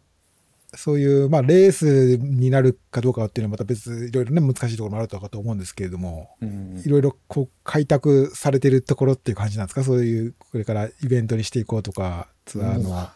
[0.77, 9.83] そういう、まあ、レースになるかどうかっていうのはまた別、いろいろね、難しいところもあるとかと思うんですけれども、うんいろいろこう開拓されてるところっていう感じなんですか？
[9.83, 13.13] そういう、これからイベントにしていこうとか、ツアーの、は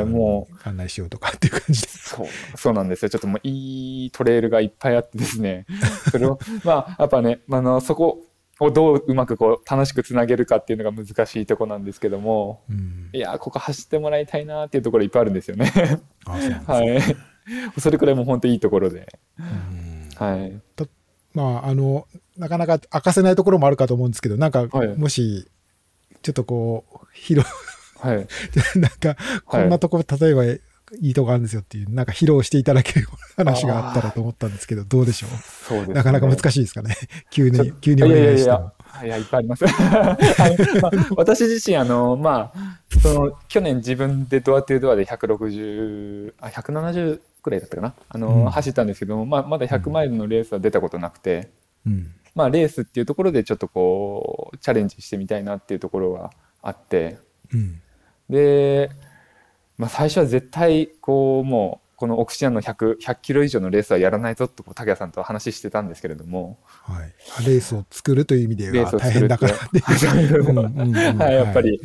[0.00, 1.88] いもう案内しようとかっていう感じで。
[1.88, 3.08] そう、そうなんですよ。
[3.08, 5.64] ちょっともういいトレイルがいっぱいあってですね。
[6.10, 8.24] それを、まあ、やっぱね、あの、そこ
[8.60, 15.72] をどううまくこう、楽しくつなげるかっていうのが難しいとこなんですけども、うんいやー、ここ走ってもらいたいなーっていうところいっぱいあるんですよね。
[16.26, 17.16] あそうなんですはね
[17.76, 17.80] い。
[17.80, 19.08] それくらいもう本当いいところで。
[19.38, 20.60] うんはい。
[21.32, 25.48] まあ、あの、なかなか明かせないところもあるかと思うんですけど、なんか、はいもし、
[26.22, 27.48] ちょっとこう、広、
[27.98, 28.26] はい。
[28.78, 30.44] なんか、こんなとこ、例えば、
[30.98, 35.30] いいとこあるんですよっていう、なんか披露していただける話があったらと思ったんですけど、どうでしょう？
[35.68, 35.94] そうです、ね。
[35.94, 36.96] なかなか難しいですかね？
[37.30, 38.72] 急に急においやいや願いしても。
[39.04, 39.64] いや、いや、いっぱいあります。
[39.64, 40.18] まあ
[41.16, 47.94] 私自身、あの、まあ、その、去年自分でドアトゥードアで160、あ、170くらいだったかな？
[48.08, 51.50] あの、うん走ったんですけども、まあ、まだ100マイルのレースは出たことなくて、
[51.86, 52.12] うん。
[52.34, 57.18] まあ、レースっていうところでちょっとこう、チャレンジしてみたいなっていうところはあって、
[57.54, 57.80] うん。
[58.28, 58.90] で、
[59.80, 67.12] まあ、最初は絶対、こう、もう、このオクシジャンの100、100キロ以上のレースはやらないぞと、こう竹谷さんと話してたんですけれども、はい。
[67.38, 69.54] あレースを作るという意味では大変だから。
[69.54, 71.78] っ てやっぱり、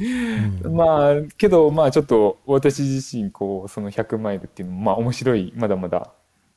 [0.63, 6.11] うんまあけどまあちょっと私自身こうその100マイルっていうのもまあ面白いまだまだ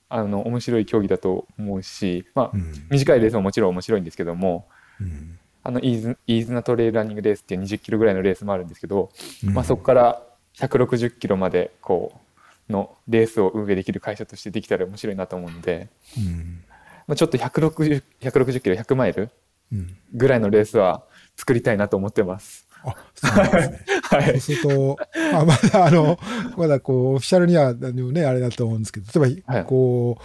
[0.09, 2.73] あの面白い競技だと思うし、まあうん。
[2.91, 4.69] 短いレースももちろん面白いんですけども
[5.01, 5.37] うん。
[5.65, 9.11] あのイーズイーズナトレイルランニングレースっていう20キロぐらいのレースもあるんですけど、
[9.45, 9.53] うん。
[9.53, 10.23] まあ、そこから
[10.61, 12.21] 160キロまでこ
[12.69, 16.63] うのレースを運営できる会社としてできたら面白いなと思うので、うん
[17.07, 19.31] まあ、ちょっと160 160キロ100マイル
[19.73, 21.03] うんぐらいのレースは
[21.37, 22.67] 作りたいなと思ってます。
[22.85, 23.85] あ、そうですね。
[24.03, 24.97] はいそうすると、
[25.33, 26.19] まあ、まだ、あの、
[26.57, 30.23] まだこう、オフィシャルには、あのね、あれだと思うんですけど、例えば、はいこう、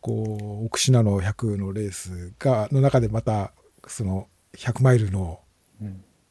[0.00, 3.52] こう、奥信濃100のレースが、の中でまた、
[3.86, 5.47] その、100マイルの、うん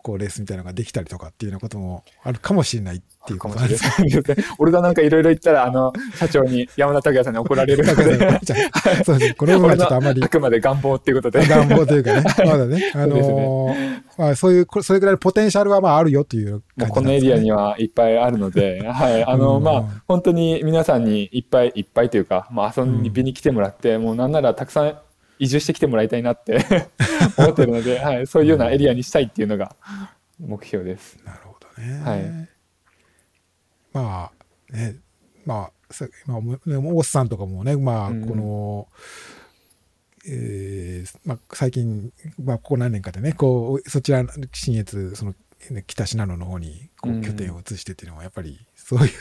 [0.07, 3.83] こう、レースみたいなのができたりとかっていうようなこともあるかもしれないっていうことなんです。
[4.57, 8.39] 俺がなんかいろいろ言ったら、あの、社長に山田拓也さんに怒られるので、
[9.03, 9.33] そうですね。
[9.33, 11.45] この部分はちょっとあまりあくまで願望っていうことで。
[11.45, 17.63] 願望というかね、まだね、あのーまあ、そういう、こそれぐらいのポテンシャルはまああるよというも感じうこのエリアには。
[17.69, 24.97] はいっぱいあるので、はい、あの、うんまあ、本当に皆さんにいっぱいいっぱいというか、まあ、遊びに来てもらって、もうなんならたくさん
[25.39, 26.65] 移住してきてもらいたいなって
[27.37, 29.75] 思ってるので、 はい、そういうようなエリアにしたいっていうのが
[30.39, 31.17] 目標です。
[31.23, 31.99] なるほどね。
[31.99, 32.49] はい
[33.93, 34.31] ま
[34.71, 34.97] あ、ね、
[35.45, 38.87] まあ、さまあ、もう大須さんとかもね、まあ、うんこの、
[40.27, 42.11] えーまあ、最近、
[42.43, 44.23] まあ、ここ何年かでね、こう、そちら、
[44.53, 45.33] 新越、その、
[45.71, 49.11] ね北信濃の方にこううん拠点を移してっていうのは、やっぱり、そういう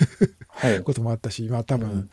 [0.48, 0.82] はい。
[0.84, 2.10] こともあったし、まあ、多分、うん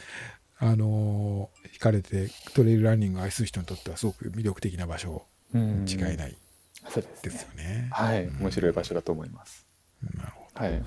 [0.64, 5.26] あのー惹かれてトレイルランニングを愛する人にとってはすごく魅力的な場所。
[5.54, 5.86] うん。
[5.90, 6.38] 違いない。
[6.88, 7.30] そうですね。
[7.30, 7.90] ですよね。
[7.92, 9.66] はい、面白い場所だと思います。
[10.16, 10.64] なるほど。
[10.64, 10.74] はい。
[10.74, 10.84] やっ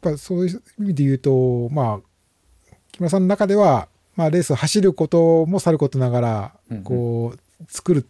[0.00, 8.06] ぱそういう意味で言うと、まあ、木村さんの中では、まあ、レースを走ることもさることながらうんうん、こう、作る、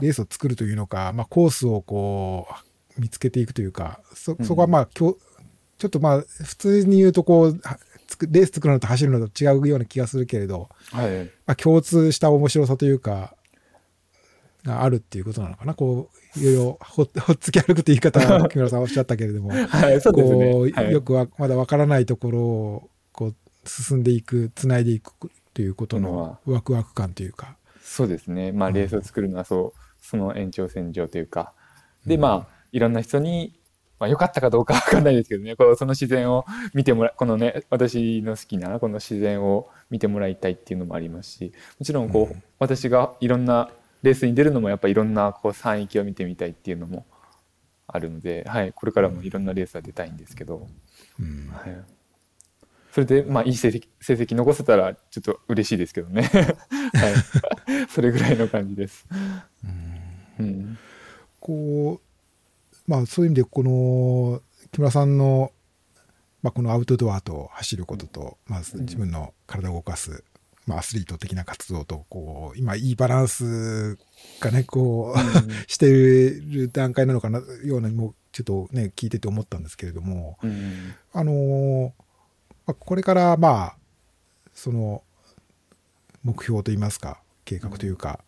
[0.00, 2.48] レースを作るというのか、まあ、コースをこ
[2.96, 4.44] う、見つけていくというか、そうん。
[4.44, 5.18] そこはまあ、きょ
[5.78, 7.60] ちょっとまあ、普通に言うと、こう、
[8.30, 11.24] レース作るのと走るのと違うような気がするけれど、はい。
[11.46, 13.34] まあ、共通した面白さというか、
[14.64, 15.74] があるっていうことなのかな。
[15.74, 20.90] こう、いろいろほほっつき歩くという言い方は 木村さんおっしゃったけれども、はい、そうですね。
[20.92, 23.34] よくわまだわからないところをこう
[23.64, 25.12] 進んでいくつないでいく
[25.52, 28.52] ということのワクワク感というか、そうですね。
[28.52, 31.52] まあ、うんレースを作るのはそう、その延長線上というか。
[32.06, 33.60] で、まあ、いろんな人に、
[34.02, 35.54] まあ、良かったかどうか わかんないですけどね。
[35.54, 36.44] このその自然を
[36.74, 43.70] 見てもらこのね私の好きなこの自然を見てもらいたいっていうのもありますしもちろんこう、私がいろんな
[44.02, 47.06] レースに出るのもやっぱいろんなこう山域を見てみたいっていうのも
[47.86, 50.66] あるので、はい、これからもいろんなレースは出たいんですけど、
[51.20, 51.48] うん。
[51.52, 51.84] はい、
[52.90, 59.06] それでまあいい成績成績残せたらちょっと嬉しいですけどね、 はい、 それぐらいの感じです。
[60.40, 60.76] うん。
[61.38, 62.11] こう
[62.92, 65.50] まあそういう意味でこの木村さんの、
[66.42, 70.24] まあ、このアウトドアと走ることと、まあ、自分の体を動かす、
[70.66, 73.96] まあ、アスリート的な活動とこう今いいバランス
[74.40, 75.18] がねこう、
[75.72, 80.94] してる段階なのかなようなもちょっとね聞いてて思ったんですけれどもうん。
[81.14, 81.92] あのー
[82.66, 83.76] まあ、これからまあ
[84.52, 85.02] その
[86.22, 88.20] 目標といいますか計画というか、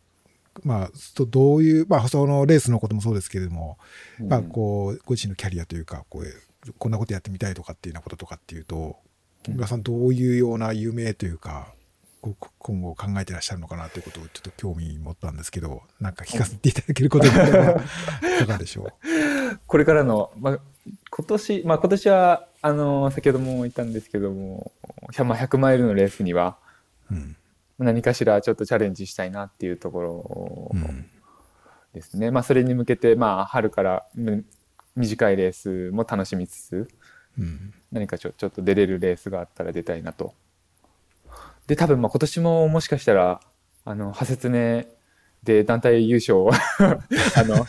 [0.63, 3.79] まあとどういうまあそのレースのこともそうですけれども、
[4.21, 4.29] うん。
[4.29, 8.97] まあこうご自身のキャリアというかこうこんなことやってみたいとかっていうようなこととかっていうと
[9.43, 11.75] 木村さんどういうような夢というか
[12.59, 18.89] 今後考えてらっしゃるのかなということをちょっと興味持ったんですけどなんか聞かせていただけることればいかがでしょ
[19.67, 20.59] これからの、まあ、
[21.11, 24.73] 今年、まあ、今年はあの先ほども言ったんですけども
[25.13, 26.57] 100まあ100マイルのレースには
[27.11, 27.15] う。
[27.15, 27.37] うん
[27.79, 31.07] 何かしらちょっとチャレンジしたいなっていうところうん
[31.93, 34.45] ですね、まあ、それに向けて、まあ、春からうん
[34.97, 36.89] 短いレースも楽しみつつ
[37.39, 40.35] うん何かちょちょっと出れるレースがあったら出たいなと。
[41.66, 43.41] で多分まあ今年ももしかしたら
[43.85, 44.89] あの派切ね
[45.43, 46.51] で団体優勝を
[46.81, 47.66] あの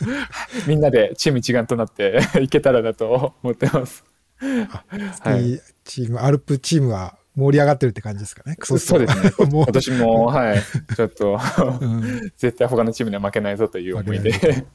[0.66, 4.04] みんなでチーム一丸となって いけたらなと思ってます。
[4.38, 8.56] はいチームアルプチームは盛り上がってるって感じですかね。
[8.56, 9.46] ク ソそうですね。
[9.50, 9.64] もう。
[9.64, 10.58] 今年もはい。
[10.96, 11.38] ちょっと
[11.80, 12.32] うん。
[12.36, 14.32] 絶対他のチームには負けないぞという思いで。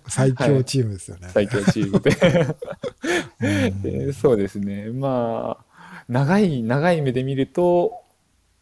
[0.07, 1.29] 最強チームですよね。
[1.33, 2.11] 最強チームで。
[3.41, 3.81] うん。
[3.81, 4.89] でそうですね。
[4.91, 7.93] まあ長い長い目で見ると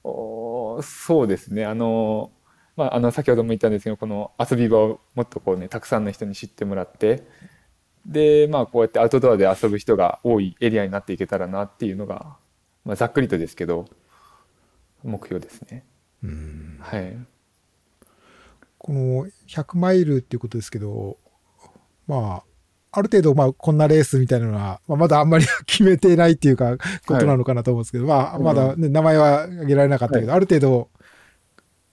[0.03, 1.65] おそうですね。
[1.65, 2.31] あの,、
[2.77, 7.23] まあ、あの先ほども言ったんですけどこの遊び場をもっとこうねたくさんの人に知ってもらって。
[8.05, 12.37] でまあこうやってアウトドアで遊ぶ人が多いエリアになっていけたらなっていうのが、
[12.85, 13.85] まあ、ざっくりとですけど
[15.03, 15.85] 目標ですね。
[16.23, 16.77] うん。
[16.81, 17.17] はい、
[18.77, 21.17] この100マイルっていうことですけど、
[22.07, 22.43] まあ、
[22.91, 28.43] ある程度、まあ、こんなレースみたいなのは、まあ、まだあんまり 決めてないっていうか、ことなのかなと思うんですけど、まあ、うん。
[28.43, 30.89] まだ、ね、名前は挙げられなかったけど、ある程度、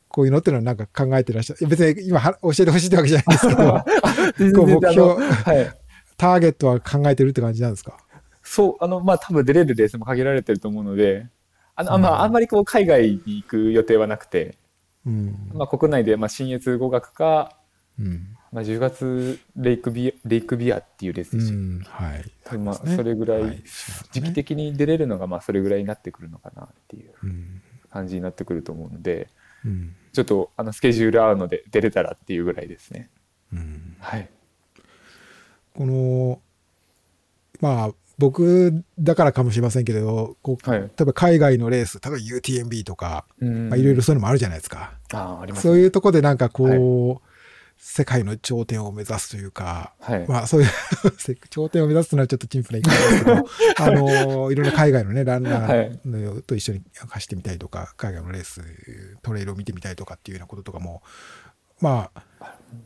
[0.09, 1.67] こういうのっていうのはなんか考えてらっしゃる。
[1.67, 5.73] 別に今は教えてほしいってわけじゃないですけど、 こう目標はい。
[6.17, 7.99] ターゲットは考えてるって感じなんですか？
[8.47, 11.27] そう、あの、まあ、多分出れるレースも限られてると思うので、
[11.75, 14.57] あの、あまあ、あんまりこう、海外に行く予定はなくて、
[15.05, 15.51] うん。
[15.53, 17.59] まあ、国内で、まあ、新越語学か、
[17.99, 18.37] うん。
[18.53, 21.81] まあ、10月レイクビア、レイクビアっていうレースうでしたん。
[21.81, 22.17] は
[22.55, 22.59] い。
[22.59, 23.63] まあ、それぐらい、はい
[24.13, 27.63] 時期的に出れるのが、まあ、それぐらいになってくるのかなっていううん。
[27.91, 29.29] 感じになってくると思うので、
[29.65, 29.97] うん。
[30.13, 33.11] ちょっと、あの、スケジュール合うので、出れたらっていうぐらいですね。
[33.53, 33.97] うん。
[33.99, 34.29] はい。
[35.75, 36.41] この、
[37.61, 44.93] まあ、僕だからかもしれませんけれど、こう、はい例えば海外のレース、例えば UTMB とか、うんまあ、いろいろそういうのもあるじゃないですか。
[45.13, 47.19] ああ、ありますそういうとこでなんかこう、はい
[47.79, 50.27] 世界の頂点を目指すというか、はい。
[50.27, 50.69] まあそういう
[51.51, 53.49] 頂点を目指すというのはちょっと陳腐な言い方ですけど、
[53.79, 58.63] あの、いろんな海外のね、ランナーのと一緒に走ってみたいとか、海外のレース、
[59.23, 61.03] トレイルを見てみたいとかっていうようなこととかも、
[61.81, 62.25] まあ、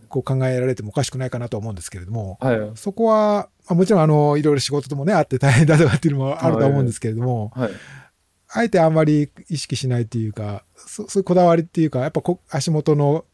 [0.09, 2.71] こう考えられてもおかしくないかなと思うんですけれども、はい。
[2.75, 7.71] そこは、まあ、もちろんあの、いろいろ仕事ともね、あって大変だとかっていうのもあると思うんですけれども、はい。
[8.53, 13.25] あえてあんまり意識しないっていうか、そそういうこだわりっていうか、やっぱこ足元の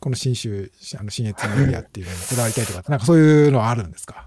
[0.00, 4.26] この新州、あの新越のエリアっていうのにこだわりたいとかって、なんかそういうのはあるんですか？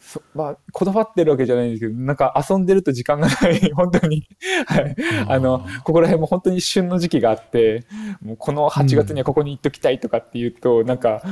[0.00, 4.26] そまあ、こだわってるわけじゃないんですけど、なんか遊んでると時間がない、 本当に。
[4.66, 4.96] はい。
[5.28, 7.84] あの、ここら辺も本当に旬の時期があって、
[8.20, 11.22] もうこの8月にはここに行っときたいとかっていうと、なんか、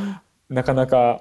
[0.49, 1.21] なかなか、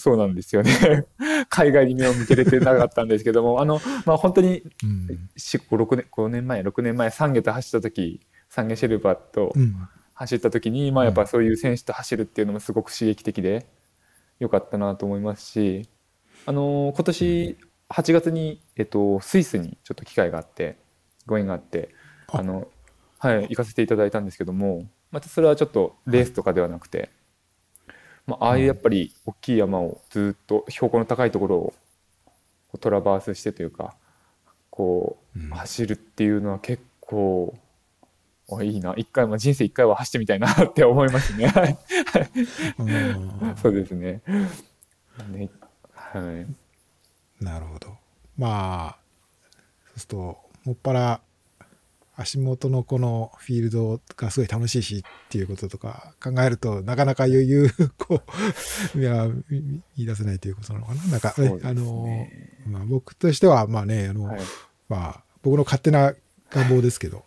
[0.00, 1.06] そうなんですよね。
[1.50, 5.28] 海外に目を向けれてなかったんですけども、あの、まあ本当に、うん。
[5.36, 9.74] 4、5、6年、5年前、6年前、三下と走った時、三下シェルパーとうん。
[10.14, 13.66] 走った時に、まあやっぱそういう選手と走るっていうのもすごく刺激的で、
[14.38, 15.88] 良かったなと思いますし、
[16.46, 17.58] あのー今年
[17.90, 20.78] 8月に、えっと、スイスにちょっと機会があって
[21.26, 21.94] ご縁があって
[22.28, 22.68] ああの、
[23.18, 27.10] はい、行かせていただいたんですけどもまたそれはちょっとレースとかではなくて、
[28.26, 31.72] まあ、ああいうやっぱり大きい山をずっと標高の高いところ
[32.72, 33.94] をトラバースしてというか
[34.70, 37.54] こううん走るっていうのは結構
[38.58, 41.52] あいいな一回、まあ、人生一回は走ってみたいな って思いますね。
[43.62, 44.22] そうですね。
[45.30, 45.50] ね
[45.92, 47.44] ははい。
[47.44, 47.96] なるほど。
[48.36, 48.98] まあ、
[49.86, 51.20] そうすると、もっぱら
[52.20, 58.22] 足元のこのフィールドがすごい楽しいしっていうこととか考えると、なかなか余裕、こ
[58.94, 61.02] う、いや、見見出せないということなのかな。
[61.06, 62.26] なんか、ねあの、
[62.66, 64.40] まあ、僕としては、まあね、あの、はい
[64.88, 66.14] まあ、僕の勝手な
[66.50, 67.24] 願望ですけど、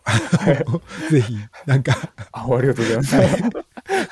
[1.10, 1.36] ぜひ、
[1.66, 3.16] なんか、あ、ありがとうございます。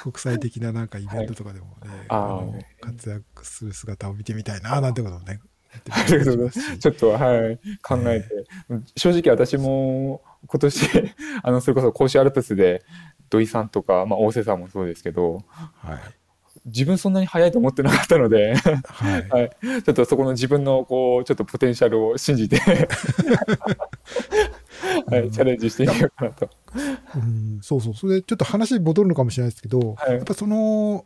[0.02, 5.40] 国際的ななんかイベントとかでもね、あーあの活躍する姿を見てみたいな、なんてことをね、
[5.90, 6.78] ありがとうございます。
[6.78, 8.28] ちょっと、はい、考えて、
[8.96, 12.82] 正直私も今年、 あの、それこそ甲州アルプスで、
[13.30, 15.98] 土井さんとか、まあ、大瀬さんもそうですけど、はい。
[16.66, 19.28] 自分そんなに速いと思ってなかったので、はい。
[19.28, 22.60] はい、ちょっとそこの自分のこうちょっとポテンシャルを信じて、
[25.06, 26.48] はい、チャレンジしてみようかなと。
[27.16, 27.94] うん、そうそう。
[27.94, 31.04] それでちょっと話戻るのかもしれないですけど、はいやっぱその、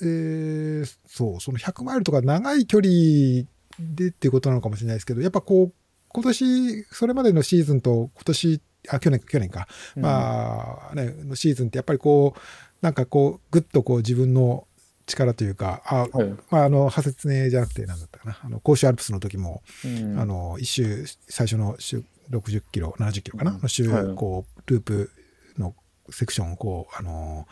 [0.00, 3.44] えーそう、その100マイルとか長い距離
[3.78, 5.72] でっていうことなのかもしれないですけど、やっぱこう、
[6.08, 9.66] 今年、それまでのシーズンと今年、あ、去年、去年か、
[9.96, 12.40] まあね、のシーズンってやっぱりこう、
[12.80, 14.66] なんかこう、ぐっとこう自分の
[15.06, 16.34] 力というか、あ、はい。
[16.50, 20.18] まああの、派説ねじゃなくて、なんだったかな、あの、甲州アルプスの時も、うん。
[20.18, 23.60] あの、一周、最初の週60キロ、70キロかな、うん。
[23.60, 24.14] の週、はい。
[24.14, 25.10] こう、ループ
[25.58, 25.74] の
[26.10, 27.46] セクションを、こう、あの、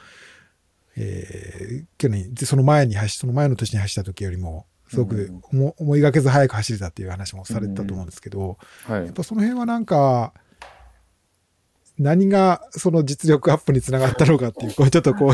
[0.97, 9.07] えー去年、でその前に走、その前の年に走った時よりも、すごく思,、思いがけず早く走れたっていう話もされてたと思うんですけど、はい。
[9.07, 10.35] やっぱその辺はなんか、
[11.99, 15.33] 何がその実力アップにつながったのかっていう、こうちょっとこう、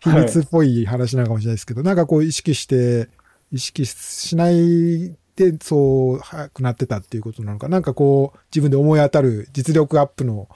[0.00, 3.10] 秘密っぽい話なのかもしれないですけど、なんかこう意識して、
[3.52, 10.48] 意識しないでそう早くなってたっていうことなのか、なんかこう自分で思い当たる実力アップの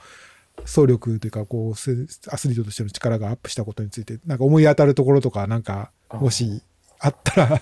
[0.65, 1.91] 総力というか、こうせ
[2.29, 6.63] アスリートとしての力がアップしたことについて、なんか思い当たるところとか、なんかもし
[6.99, 7.61] あったら、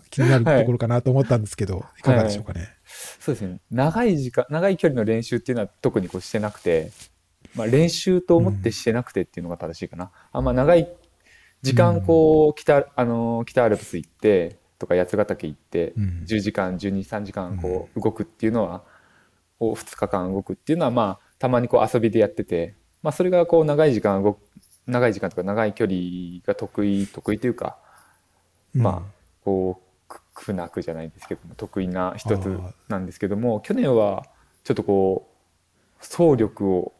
[0.10, 2.02] 気になるところかなと思ったんですけど、い。
[2.02, 2.68] かがでしょうかね。
[2.84, 3.60] そうですね。
[3.70, 6.92] 長い時間長い距離の練習っていうのは特にこうしてなくて、
[7.54, 10.88] まあ、練習と思ってしてなくてっていうのが正しいかな、あまあ長い
[11.62, 16.24] 時間こう北,、あの北アルプス行ってとか八ヶ岳行って、うん。
[16.26, 18.84] 10時間123時間こう動くっていうのは、
[19.58, 24.40] を2日間動くっていうのはまあたまにこう遊びでやってて、まあ、それがこう長い時間動く
[24.86, 25.98] 長い時間とか長い距離
[26.46, 27.78] が得意得意というか
[28.82, 29.12] まあ
[29.44, 29.84] こう
[30.34, 32.58] く苦なくじゃないですけども得意な一つ
[32.88, 34.26] なんですけども去年は
[34.64, 36.92] ちょっとこう走力を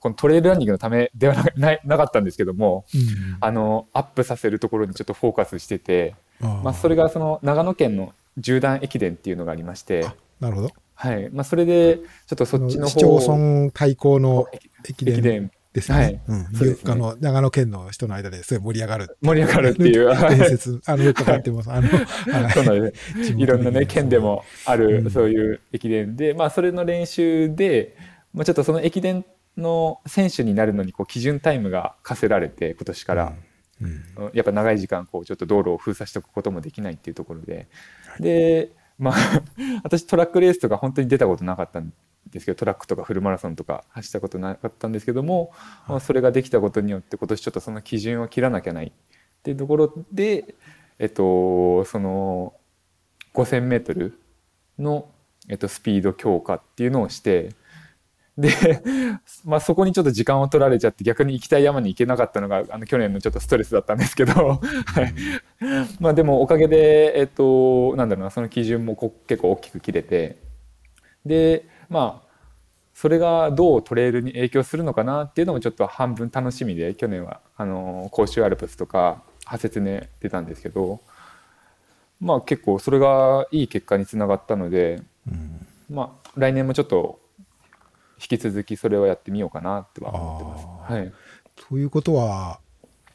[0.00, 3.36] このトレイルランニングのためではななかったんですけどもうん。
[3.40, 10.06] あのアップさせるところにちょっとフォーカスしてて、あまあ、それがその長野県の縦断駅伝っていうのがありまして、
[10.40, 10.70] なるほど。
[10.94, 11.30] はい。
[11.30, 14.46] まあ、それでちょっとそっちの市町方村対抗の
[14.88, 16.02] 駅伝ですよね。
[16.04, 16.20] はい。
[16.26, 16.46] うん。
[16.90, 19.16] あの長野県の人の間ですごい盛り上がる。
[19.22, 20.06] 盛り上がるっていう。
[20.08, 21.70] はい伝説、あの、よくわかってます。
[21.70, 22.94] あの、は いそうなんで
[23.24, 23.32] す。
[23.32, 23.46] い。
[23.46, 27.96] ろんなね県でもあうんるそういう駅伝で、まあそれの練習で、
[28.34, 29.24] まあ、ちょっとその駅伝
[29.56, 33.32] の選手になるのにこう基準タイムが課せられて今年から、
[33.80, 34.30] うん。
[34.34, 37.68] やっぱ長い時間こうちょっと道路を封鎖しておくこともできないっていうところで、
[38.18, 39.14] でまあ
[39.84, 41.92] 私トラックレースとか本当に出たことなかったん
[42.28, 45.52] ですけどトラックとかフルマラソンとか走ったことなかったんですけども、
[45.88, 48.92] まあそれができたことによって今年ちょっとその基準を切らなきゃないっ
[49.42, 50.54] ていうところで
[50.98, 52.54] えっとその
[53.34, 54.12] 5,000m
[54.78, 55.08] の、
[55.48, 57.50] えっと、スピード強化っていうのをして
[58.38, 58.82] で、
[59.44, 64.58] まあ、そこにちょっと時間を取られちゃって逆に行きたい山に行けなかったのがあの去年のちょっとストレスだったんですけど、は
[65.02, 65.14] い。
[66.00, 70.38] まあでもおかげで、えっと、なんだろうなその基準もこ結構大きく切れて
[71.26, 72.30] でまあ
[72.94, 81.00] それがどうトレイルに影響するのかなっていうのもちょっと半分楽しみで去年はあの甲州アルプスとか派説ね出たんですけど
[82.20, 85.66] まあ結構それがいい結果につながったのでうん。
[85.90, 87.20] まあ来年もちょっと
[88.20, 90.92] 引き続きそれをやってみようかなっては思ってます。
[90.92, 91.12] はい、
[91.68, 92.60] ということは、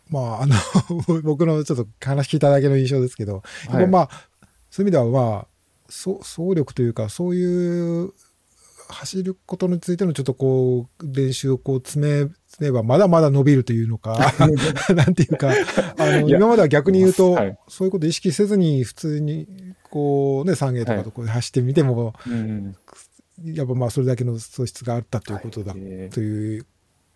[0.10, 0.56] まあ、あの、
[1.24, 3.88] 僕のちょっと話聞いただけの印象ですけど、はい。
[3.88, 4.10] まあ、
[4.72, 5.48] そういう意味では、まあ、
[5.88, 8.14] そ総力というか、そういう、
[8.88, 14.34] 走ることについてのちょっとこう、練習をこう詰め、詰めば、まだまだ伸びるというのか、
[14.94, 15.52] なんていうか、
[15.98, 17.58] あの、今までは逆に言うと、はい。
[17.68, 19.48] そういうことを意識せずに、普通に、
[19.90, 22.76] こうね、3芸とかとこう走ってみても、うん
[23.44, 26.66] やっぱまあ、それだけの素質があったということだ、という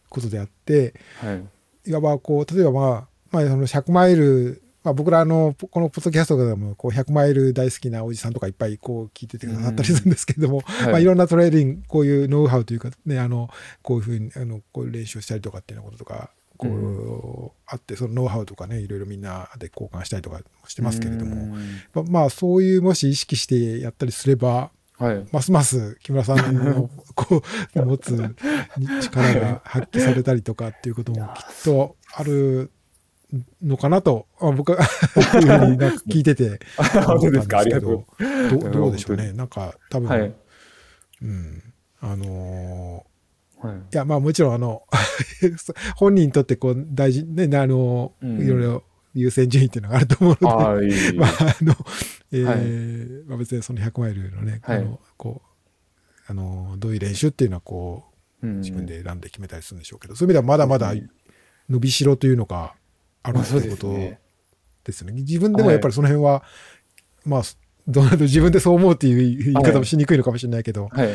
[0.10, 1.90] ことであって、はい。
[1.90, 10.92] いわばこう、例えばまあ、まあ、その100マイル、まあ、僕らあの、このポッドキャストでも、こう、100マイル大好きなおじさんとかいっぱいこう聞いててくださったりするんですけれども、はい。
[10.92, 13.50] まあ、いろんなトレーニング、こういうノウハウというかね、あの、
[13.82, 21.56] こういうふうに、あの、こういう練習をしたりとかっていうようなこととか、こう、あってそのノウハウとかねいろいろみんなで交換したりとかしてますけれども、
[21.94, 25.26] ままあそういうもし意識してやったりすればはい。
[25.32, 27.42] ますます木村さんの こ
[27.76, 28.36] う持つ
[29.02, 32.70] 力が発揮されたりとかっていうこともきっとある
[33.62, 34.80] のかなとあ僕は
[35.46, 36.60] なんか聞いてて。
[37.06, 37.60] 本当ですか？
[37.60, 38.60] ありがとう。
[38.60, 39.34] どどうでしょうね。
[39.34, 40.34] なんか多分、はい。
[41.22, 41.64] うん。
[42.02, 43.06] あの
[43.60, 43.74] はい。
[43.76, 44.84] ーいやまあもちろんあの
[45.96, 48.42] 本人にとってこう大事ねあの、うん。
[48.42, 50.64] いろいろ優先順位っていうのがあると思うので。
[50.64, 51.14] ああ、いい。
[51.18, 51.76] まあ、あの、
[52.32, 52.56] えーは
[53.24, 53.28] い。
[53.28, 54.78] まあ、別にその100マイルのね、はい。
[54.78, 58.06] あの、こう、あの、どういう練習っていうのは、こ
[58.44, 58.60] う、うん。
[58.60, 60.94] 自分で選んで決めたりするんでしょうけど、そういう意味ではまだまだ
[61.70, 62.76] 伸びしろというのが
[63.24, 63.94] あるまあそうということ
[64.84, 65.14] ですね。
[65.14, 66.44] 自分でもやっぱりその辺は、
[67.26, 67.42] まあ、
[67.88, 71.10] どうなると自分でそう思うっていう言い方もしにくいのかもしれないけど、はい。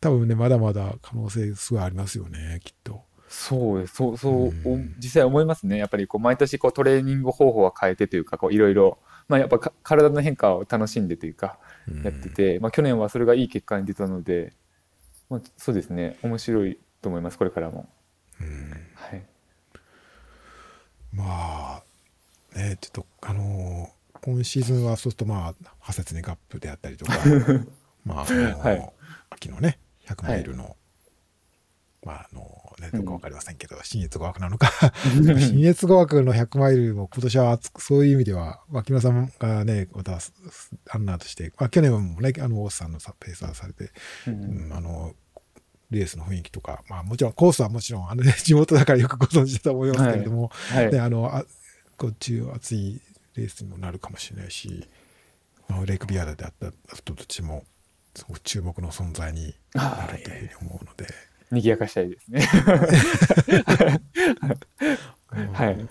[0.00, 3.02] 多分ね、まだまだ可能性すごいありますよね、きっと。
[3.28, 3.86] そう。
[3.86, 5.76] そう、そう、うん実際思いますね。
[5.76, 11.58] やっぱりこう、毎年こう、トレーニング方法は変えてというか、こう、いろいろ、まあやっぱか体の変化を楽しんでというか、
[12.02, 14.54] やってて、まあ去年はそれがいい結果に出たので、
[15.28, 16.16] まあそうですね。
[16.22, 17.88] 面白いと思います、これからも。
[18.40, 19.26] うんはい。
[21.12, 21.82] ま
[22.54, 27.12] あ、ね、ちょっと、あのー今シーズンはそうすると、まあ、ハセツネガップであったりとか、
[28.04, 28.92] まあ、あのーはい。
[29.30, 30.76] 秋のね、100マイルの、
[32.04, 32.40] まあ、あの
[32.80, 32.98] ね、うん。
[32.98, 34.70] どうかわかりませんけど、新越語学なのか、
[35.38, 43.92] 新越語学の100マイルも今年はそういう意味では、脇村さんがね、また、ランナーとして、まあ、去年もね、あの、大須さんのさペーサーされて、
[44.26, 45.14] ううんん、あの、
[45.90, 50.92] レースの雰囲気とか、まあもちろんコースはもちろん、あのね、 地元だからよくご存知だと思いますけれども、はい。
[50.92, 51.44] ね、あの、あ
[51.96, 53.00] こっち熱い
[53.34, 54.88] レースにもなるかもしれないし、
[55.68, 57.64] まあ、レイクビアダであった人たちも、
[58.14, 61.06] すごく注目の存在になるというふうに思うので、
[61.50, 62.40] 賑やかしたいですね。
[65.52, 65.88] はいうん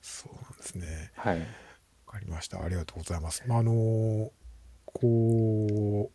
[0.00, 1.10] そうなんですね。
[1.16, 1.40] はい。
[1.40, 1.46] わ
[2.06, 2.62] かりました。
[2.62, 3.44] ありがとうございます。
[3.46, 4.30] まあ、あの、
[4.86, 6.12] こう、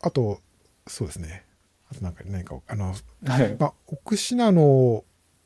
[0.00, 0.40] あと、
[0.86, 1.44] そうですね。
[1.90, 2.94] あとなんか何か、あの、
[3.26, 3.56] はい。
[3.58, 5.04] まあ、奥信濃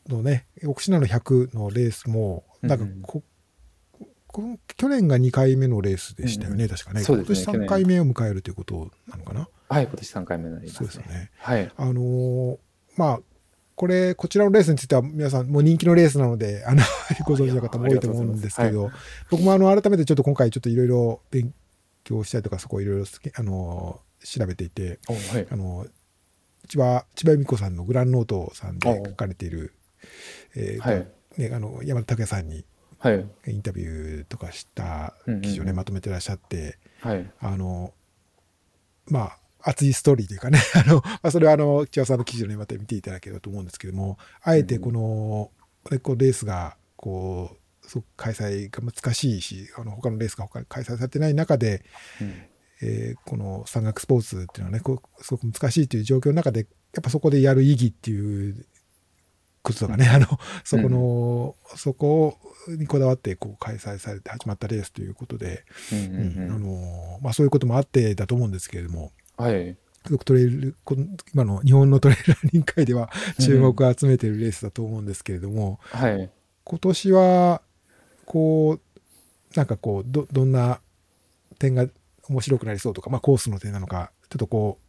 [0.09, 3.23] のね、奥信濃の100のレースも、なんかうんうんこ、
[4.27, 7.01] こ去年が2回目のレースでしたよね、うん確かね。
[7.01, 9.49] ね今年3回目を迎えるということなのかな？
[9.69, 10.77] はい、今年3回目になりますね。
[10.79, 11.31] そうですよね。
[11.39, 11.73] はい。
[11.77, 12.59] あのー
[12.97, 13.21] まあ、
[13.75, 16.83] これ、こちらのレースについては皆さんもう人気のレースなので、あの、
[17.27, 18.91] ご存知の方も多いと思うんですけど、
[19.31, 21.53] 僕もあの、改めてちょっと今回ちょっといろいろ勉
[22.05, 23.05] 強したりとか、そこいろいろ
[23.37, 25.47] あのー調べていて、おはい。
[25.51, 25.87] あの、
[26.69, 29.73] 千葉、千葉由美子さんのグランノートさんで書かれている、
[30.57, 31.09] えーとはい。
[31.39, 32.65] ね、あの、山田拓也さんに
[32.99, 33.27] はい。
[33.47, 37.31] インタビューとかした記事をね、うんうんうんまとめてらっしゃって、はい。
[37.41, 37.93] あの、
[39.07, 39.39] まあ、
[39.71, 45.51] 熱いストーリーというかね、 あの、まあ、それはあの、千葉さんの記事をね、また見ていただければと思うんですけども、あえてこの、
[45.91, 51.85] ねこうレースが、こう、すごく開催が難しいし、あの、他のレースが開催されてない中で、
[52.21, 52.43] うん
[52.83, 58.67] えーこの山岳スポーツっていうのはね、こうすごく難しいという状況の中で、やっぱそこでやる意義っていう
[59.63, 60.27] こととかね、あの、
[60.65, 65.65] そこの、そこにこだわってこう開催されて始まったレースということで、
[67.33, 69.77] そういうこともあってだと思うんですけれども、はい。
[70.07, 70.77] すごくトレイル、
[71.35, 73.11] 今の日本のトレイルランニング界では
[73.41, 76.31] 注目を集めているレースだと思うんですけれども、はい。
[76.63, 77.63] 今年は、
[78.25, 80.81] こう、なんかこう、ど、どんな
[81.59, 81.89] 点が
[82.29, 84.87] 面白くなりそうとか、まあコースの点なのか、ちょっとこう、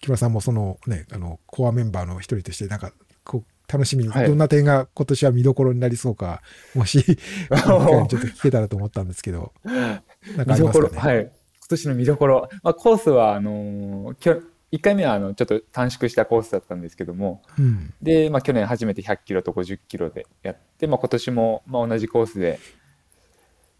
[0.00, 2.92] 木村さんもそのね、あの、コアメンバーの一人として、なんか、
[3.24, 6.42] こう、楽しみに、はいどんな点が今年は見どころになりそうか、
[6.74, 10.98] もし、 ちょっと聞けたらと思ったんですけど、なんかありますかね？
[10.98, 11.20] はい。
[11.22, 11.32] 今
[11.68, 12.48] 年の見どころ。
[12.62, 17.94] まあ、コースは、あのー、きょ1回目はあのちょっと短縮したコースだったんですけども、うん。
[18.02, 22.58] で、まあ、去年初めて100キロと50キロでやって、まあ、今年もまあ同じコースで、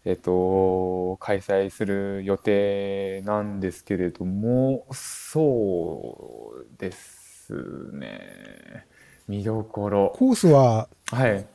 [0.05, 7.51] えっと、開催する予定なんですけれども、そうです
[7.93, 8.85] ね。
[9.27, 10.13] 見どころ。
[10.15, 11.47] コースは、はい。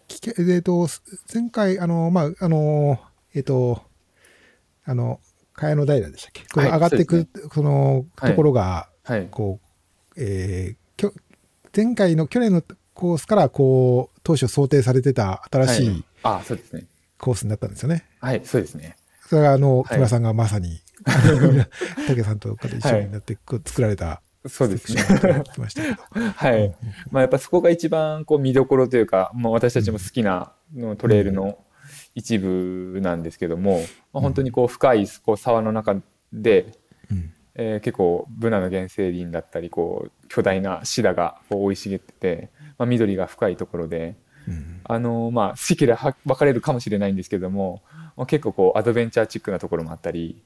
[0.51, 0.89] えっ、と、
[1.33, 2.99] 前回、あの、まあ、あの、
[3.33, 3.83] えっ、と、
[4.85, 5.21] あの、
[5.55, 6.61] 茅野平でしたっけ？
[6.61, 9.29] はい上がっていく、その、はいところが、はい。
[9.31, 11.13] こう、えーきょ
[11.75, 12.63] 前回の去年の
[12.95, 16.87] コースから、こう、当初想定されてた新しはいいあ、そうですね。
[17.17, 18.05] コースになったんですよね。
[18.21, 18.97] はい、そうですね。
[19.29, 20.81] それが、あの、い木村さんがまさに、
[22.07, 25.03] 竹さんとかで一緒になって、こう作られた、そうですね。
[26.37, 26.75] はい。
[27.11, 31.59] まあ、やっぱそこが一番こう見どころというか、まあ、私たちも好きなのトレイルの
[32.15, 33.81] 一部なんですけども、
[34.13, 35.97] まあ、本当にこう深いこう沢の中
[36.33, 36.73] で、
[37.11, 44.17] うんえー結構ブナの原生林だったりこう巨大なシダがこう生い茂ってて、まあ、緑が深いところで
[44.51, 47.83] うんあのまあ好き嫌いは分かれるかもしれないんですけども、
[48.17, 50.43] まあ、結構こうアドベンチャーチックなところもあったり、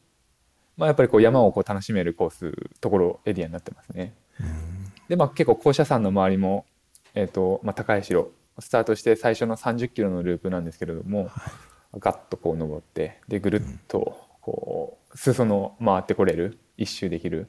[0.77, 4.13] まあ、やっぱりこう山をこう楽しめるコースところエリアになってますね。
[5.09, 6.67] でまあ結構校舎山の周りも、
[7.15, 11.31] えーとまあ、高い城スタートして最初の30キロのループなんですけれども、
[11.99, 17.49] ガッとこう登ってでぐるっとこう裾野回ってこれる一周できる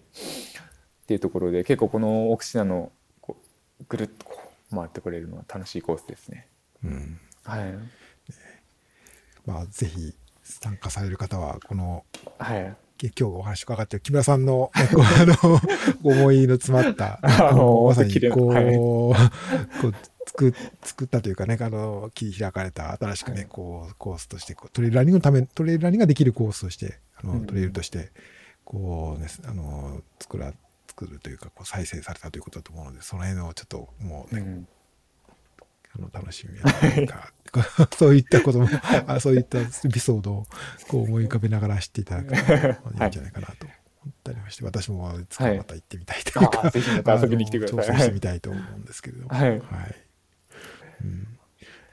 [1.03, 2.91] っていうところで結構この奥品の
[3.89, 4.44] ぐるっとこう
[4.75, 6.47] 回ってこれるのは楽しいコースですね。
[6.83, 7.19] うん。
[7.43, 7.73] はい、
[9.45, 12.05] まあ、ぜひ参加される方は、この、
[12.37, 14.79] はい、今日お話伺ってる木村さんの、あ
[15.43, 15.59] の、
[16.03, 18.75] 思いの詰まった、 あのまさにこう、はい。
[18.75, 19.13] こ
[19.89, 19.93] う
[20.25, 23.45] 作作ったというかね、あの、切り開かれた新しくね、はい。
[23.47, 27.45] こう、コースとしてトレイルランニングのため、トレイルランニングができるコースとして、あの、うん。
[27.45, 28.11] トレイルとして、
[28.63, 30.53] こうね、あの、作ら、
[30.95, 34.67] 作るというか、こう、再生されたということだと思うので、その辺をちょっと、もうね、うん
[35.97, 37.31] あの楽しみやというか、
[37.97, 38.67] そういったことも、
[39.07, 40.45] あそういったエピソードを
[40.89, 43.73] こう思い浮かべながら知っていただくといいんじゃないかなと思
[44.09, 49.29] ったりまして、私もいつかまた行ってみたいというか、あーぜひまた遊びに来てください挑戦してみたいと思うんですけれども。
[49.29, 49.61] はいうん。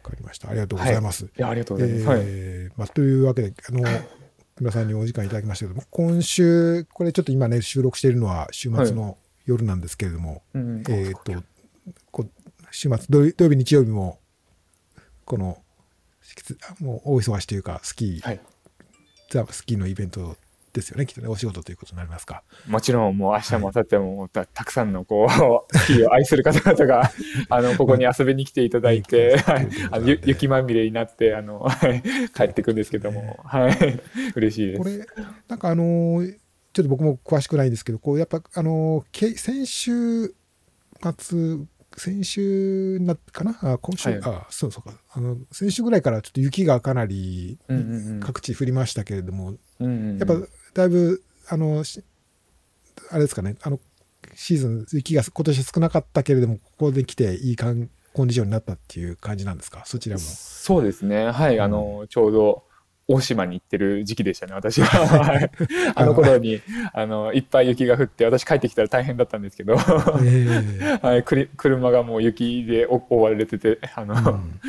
[0.02, 0.50] わかりました。
[0.50, 1.26] ありがとうございます。
[1.26, 2.06] いやありがとうございます。
[2.08, 3.82] はいえーまあ、というわけで、あの、
[4.62, 11.42] 木村さんにお時間いただきましたけども、今週、これちょっと今ね、収録しているのは週末の夜なんですけれども、うんえっ、と、
[12.12, 12.26] こ
[12.70, 14.20] 週末土曜、土曜日、日曜日も、
[15.24, 15.58] この、
[16.78, 18.40] もう大忙しというか、スキー、はい。
[19.30, 20.36] ザ・スキーのイベント
[20.72, 22.42] ですよね、きっとね、お仕事ということになりますか。
[22.66, 25.26] もちろんもう明日も明後日もたたくさんのこ
[25.70, 27.10] うスキーを愛する方々が
[27.50, 32.02] あのここに遊びに来ていただいて、はいあのゆ雪まみれになってあの はい
[32.34, 34.00] 帰ってくんですけども、はい。
[34.34, 34.78] 嬉しいです。
[34.78, 35.06] これ、
[35.48, 36.36] なんかあのー
[36.72, 40.34] ちょっと僕も詳しくないんですけど、こう、やっぱ、あの先週
[41.18, 41.58] 末、
[41.98, 43.58] 先週なかな？
[43.60, 44.20] あ今週、はい。
[44.24, 44.98] あそうそうか。
[45.12, 47.58] あの先週ぐらいからちょっと雪がかなり
[48.20, 50.18] 各地降りましたけれども、うんうんうん。
[50.18, 50.34] やっぱ
[50.74, 52.02] だいぶあのし
[53.10, 53.78] あれですかねあの
[54.34, 59.82] シーズン雪が今年少なかったけれどもここで来ていいかんコンディションになったっていう感じなんですか？
[59.86, 60.20] そちらも。
[60.20, 61.30] そうですね。
[61.30, 62.64] はいあのちょうど
[63.08, 64.86] 大島に行ってる時期でしたね私は。
[65.18, 65.50] はい。
[65.94, 66.60] あの頃に
[66.94, 74.60] あのいっぱい雪が降って私帰ってきたら大変だったんですけど、えー はい、くり車がもう雪でお覆われててあの、うん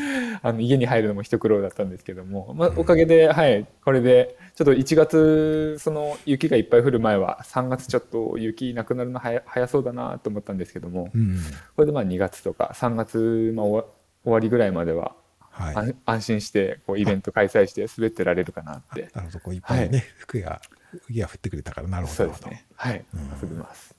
[0.46, 2.80] あの家に入るのも一苦労だったんですけども、まあう、ん。
[2.80, 11.40] おかげで、はい、これでちょっと1月その雪がいっぱい降る前は3月ちょっと雪なくなるの早早そうだなと思ったんですけどもうん。
[11.78, 15.16] これでまあ2月とか3月、まあ、終わ終わりぐらいまでは、
[15.50, 19.10] はい、安安心してこうイベント開催して滑ってられるかなって。
[19.14, 19.40] なるほど。
[19.40, 19.60] こうい。
[19.60, 20.62] っぱいね、服が
[21.08, 22.66] 雪が降ってくれたからなるほどそうですね。
[22.76, 23.06] はい。
[23.14, 23.22] うん。
[23.42, 23.96] 遊びます。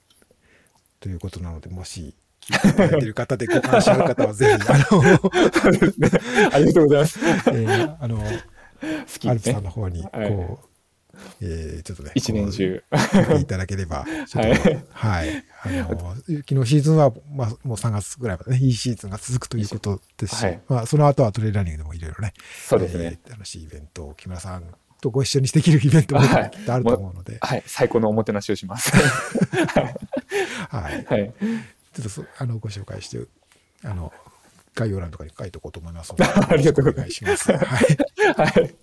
[1.00, 2.14] ということなのでもし
[2.44, 6.10] 聞いていただいている方でご関心ある方はぜひ あの、ね。
[6.52, 7.18] ありがとうございます。
[7.20, 10.30] えーあの好きアルプさんねの方にこう、はい
[11.40, 12.82] えーちょっとね一年中。
[13.40, 20.60] いただければ ちょっとはい、あの雪のシーズンは、まあ、もう3月ぐらいまでねいいシーズンが続くということですし、はい。
[20.68, 22.34] まあ、その後はトレイルランニングでもいろいろね
[22.68, 23.18] そうですね。
[23.24, 24.64] えー楽しいイベントを木村さん
[25.00, 26.42] とご一緒にできるイベントもきはい。
[26.44, 28.90] っとあると思うので、はい、最高のおもてなしをします。
[30.68, 31.32] はい、はい、
[31.94, 33.20] ちょっとそあのご紹介して
[33.82, 34.12] あの
[34.74, 37.52] 概要欄とかに書いておこうと思いますので ありがとうございますお願いします。
[37.52, 38.74] はいはい。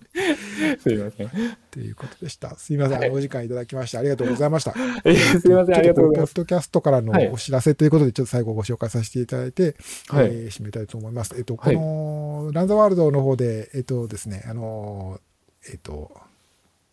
[0.80, 1.30] すいません。
[1.70, 2.56] ということでした。
[2.56, 4.74] すみません、はいお時間いただきましてありがとうございました。
[5.04, 6.34] えーすいません、ありがとうございます。
[6.34, 9.76] ポッドキャストからのはいお知らせということで、ちょっと最後ご紹介させていただいて、
[10.08, 11.34] はいえー締めたいと思います。
[11.36, 15.20] えっと、こはいの、ランザワールドの方で、えっとですね、あの、
[15.68, 16.31] えっと、き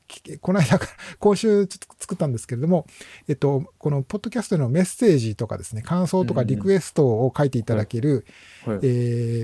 [0.42, 2.86] この間から、今週ちょっと作ったんですけれども、
[3.28, 8.26] えっと、このポッドキャストへのメッセージとかですね、感想とかリクエストを書いていただける、
[8.66, 8.80] はい。
[8.84, 8.88] え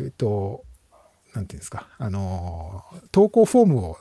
[0.06, 0.64] ーっと、
[1.34, 3.98] なんていうんですか、あの、投稿フォームを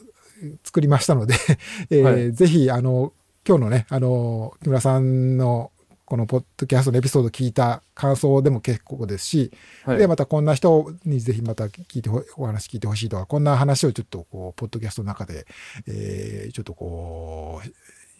[0.63, 1.35] 作りましたので、
[1.91, 2.33] えーはい。
[2.33, 3.13] ぜひ、あの、
[3.47, 5.71] 今日のね、あの、木村さんの
[6.07, 9.53] このポッドキャストのエピソード聞いた感想でも結構ですし、
[9.85, 9.99] はい。
[9.99, 15.47] で、またこんな人にぜひまた聞いてほ、お話聞いてほしいとか、こんな話をちょっとこう、ポッドキャストの中で、
[15.87, 17.69] えーちょっとこう、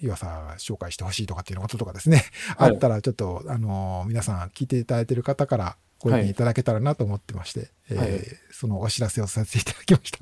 [0.05, 2.25] 岩佐が紹介してほしいとかっていうこととかですね、
[2.57, 2.71] はい。
[2.71, 8.21] あったらちょっと、あの、皆さん聞いていただいている方からご意見いただけたらなと思ってまして、えーはい
[8.51, 10.19] そのお知らせをさせていただきました。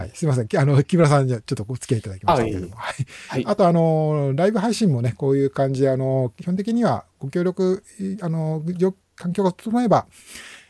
[0.00, 0.10] はい。
[0.14, 0.48] すいません。
[0.48, 2.76] きあの、木村さんにはちょっとお付き合いいただきましたけれども。
[2.76, 2.94] はい。
[3.28, 3.44] はい。
[3.46, 10.06] あと、あの、ライブ配信もね、こういう感じで、あの、基本的にはご協力、いあの、よ環境が整えば、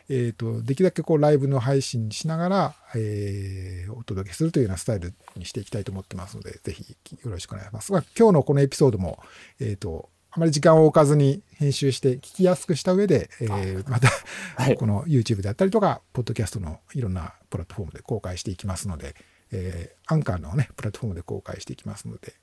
[0.09, 7.93] えっ、と、できるだけこう、ライブの配信しながら、えーお届けするというようなスタイルにしていきたいと思ってますので、ぜひよろしくお願いします。
[7.93, 9.23] まあ、今日のこのエピソードも、
[9.61, 14.09] えっ、と、あまり時間を置かずに編集して聞きやすくした上で、えー、また、
[14.61, 19.15] はい、この YouTube であったりとか、ポッドキャストのいろんなプラットフォームで公開していきますので、
[19.53, 22.35] えー、アンカーのね、プラットフォームで公開していきますので、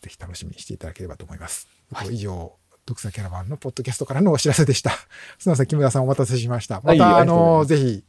[0.00, 1.68] ぜひ楽しみにしていただければと思います。
[1.92, 2.56] はい、以上、
[2.86, 4.90] 独裁キャラバンのポッドキャストからのお知らせでした。
[5.38, 6.80] すみません、木村さんお待たせしました。
[6.82, 8.04] また、はい、あの、ぜひ、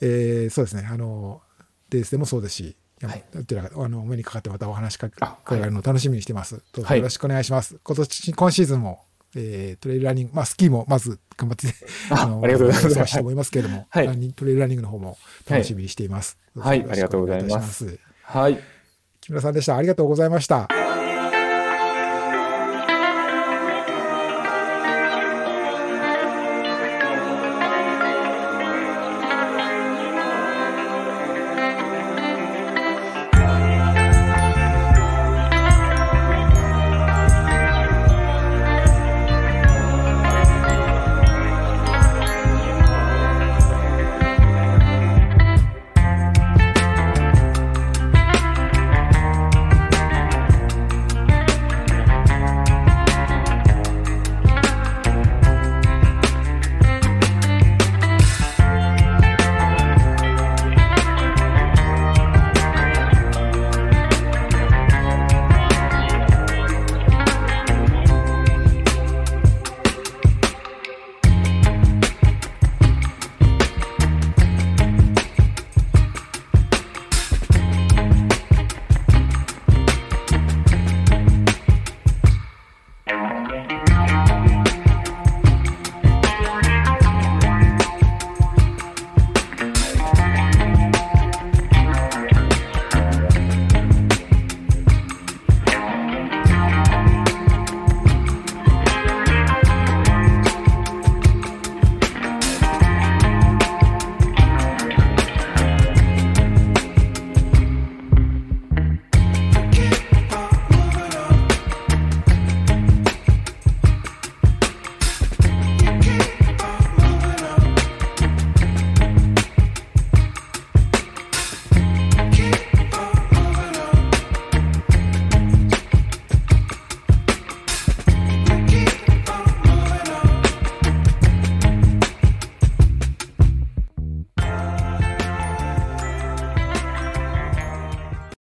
[0.00, 1.42] えー、そうですね、あの、
[1.88, 6.62] デースでもそうですし、はい、どちらかあのお目にかかってまたお話しかけられるのを楽しみにしてます。
[6.72, 7.78] どうぞよろしくお願いします。
[7.82, 11.74] 今年、今シーズンも、えー、トレイルランニング、まあ、スキーもまず頑張って、
[12.10, 13.10] あのありがとうございます。
[13.10, 15.16] して思いますけれども、はい、トレイルランニングの方も
[15.48, 16.38] 楽しみにしています。
[16.56, 17.98] はい、ありがとうございます。
[18.22, 18.58] はい。
[19.20, 19.76] 木村さんでした。
[19.76, 20.68] ありがとうございました。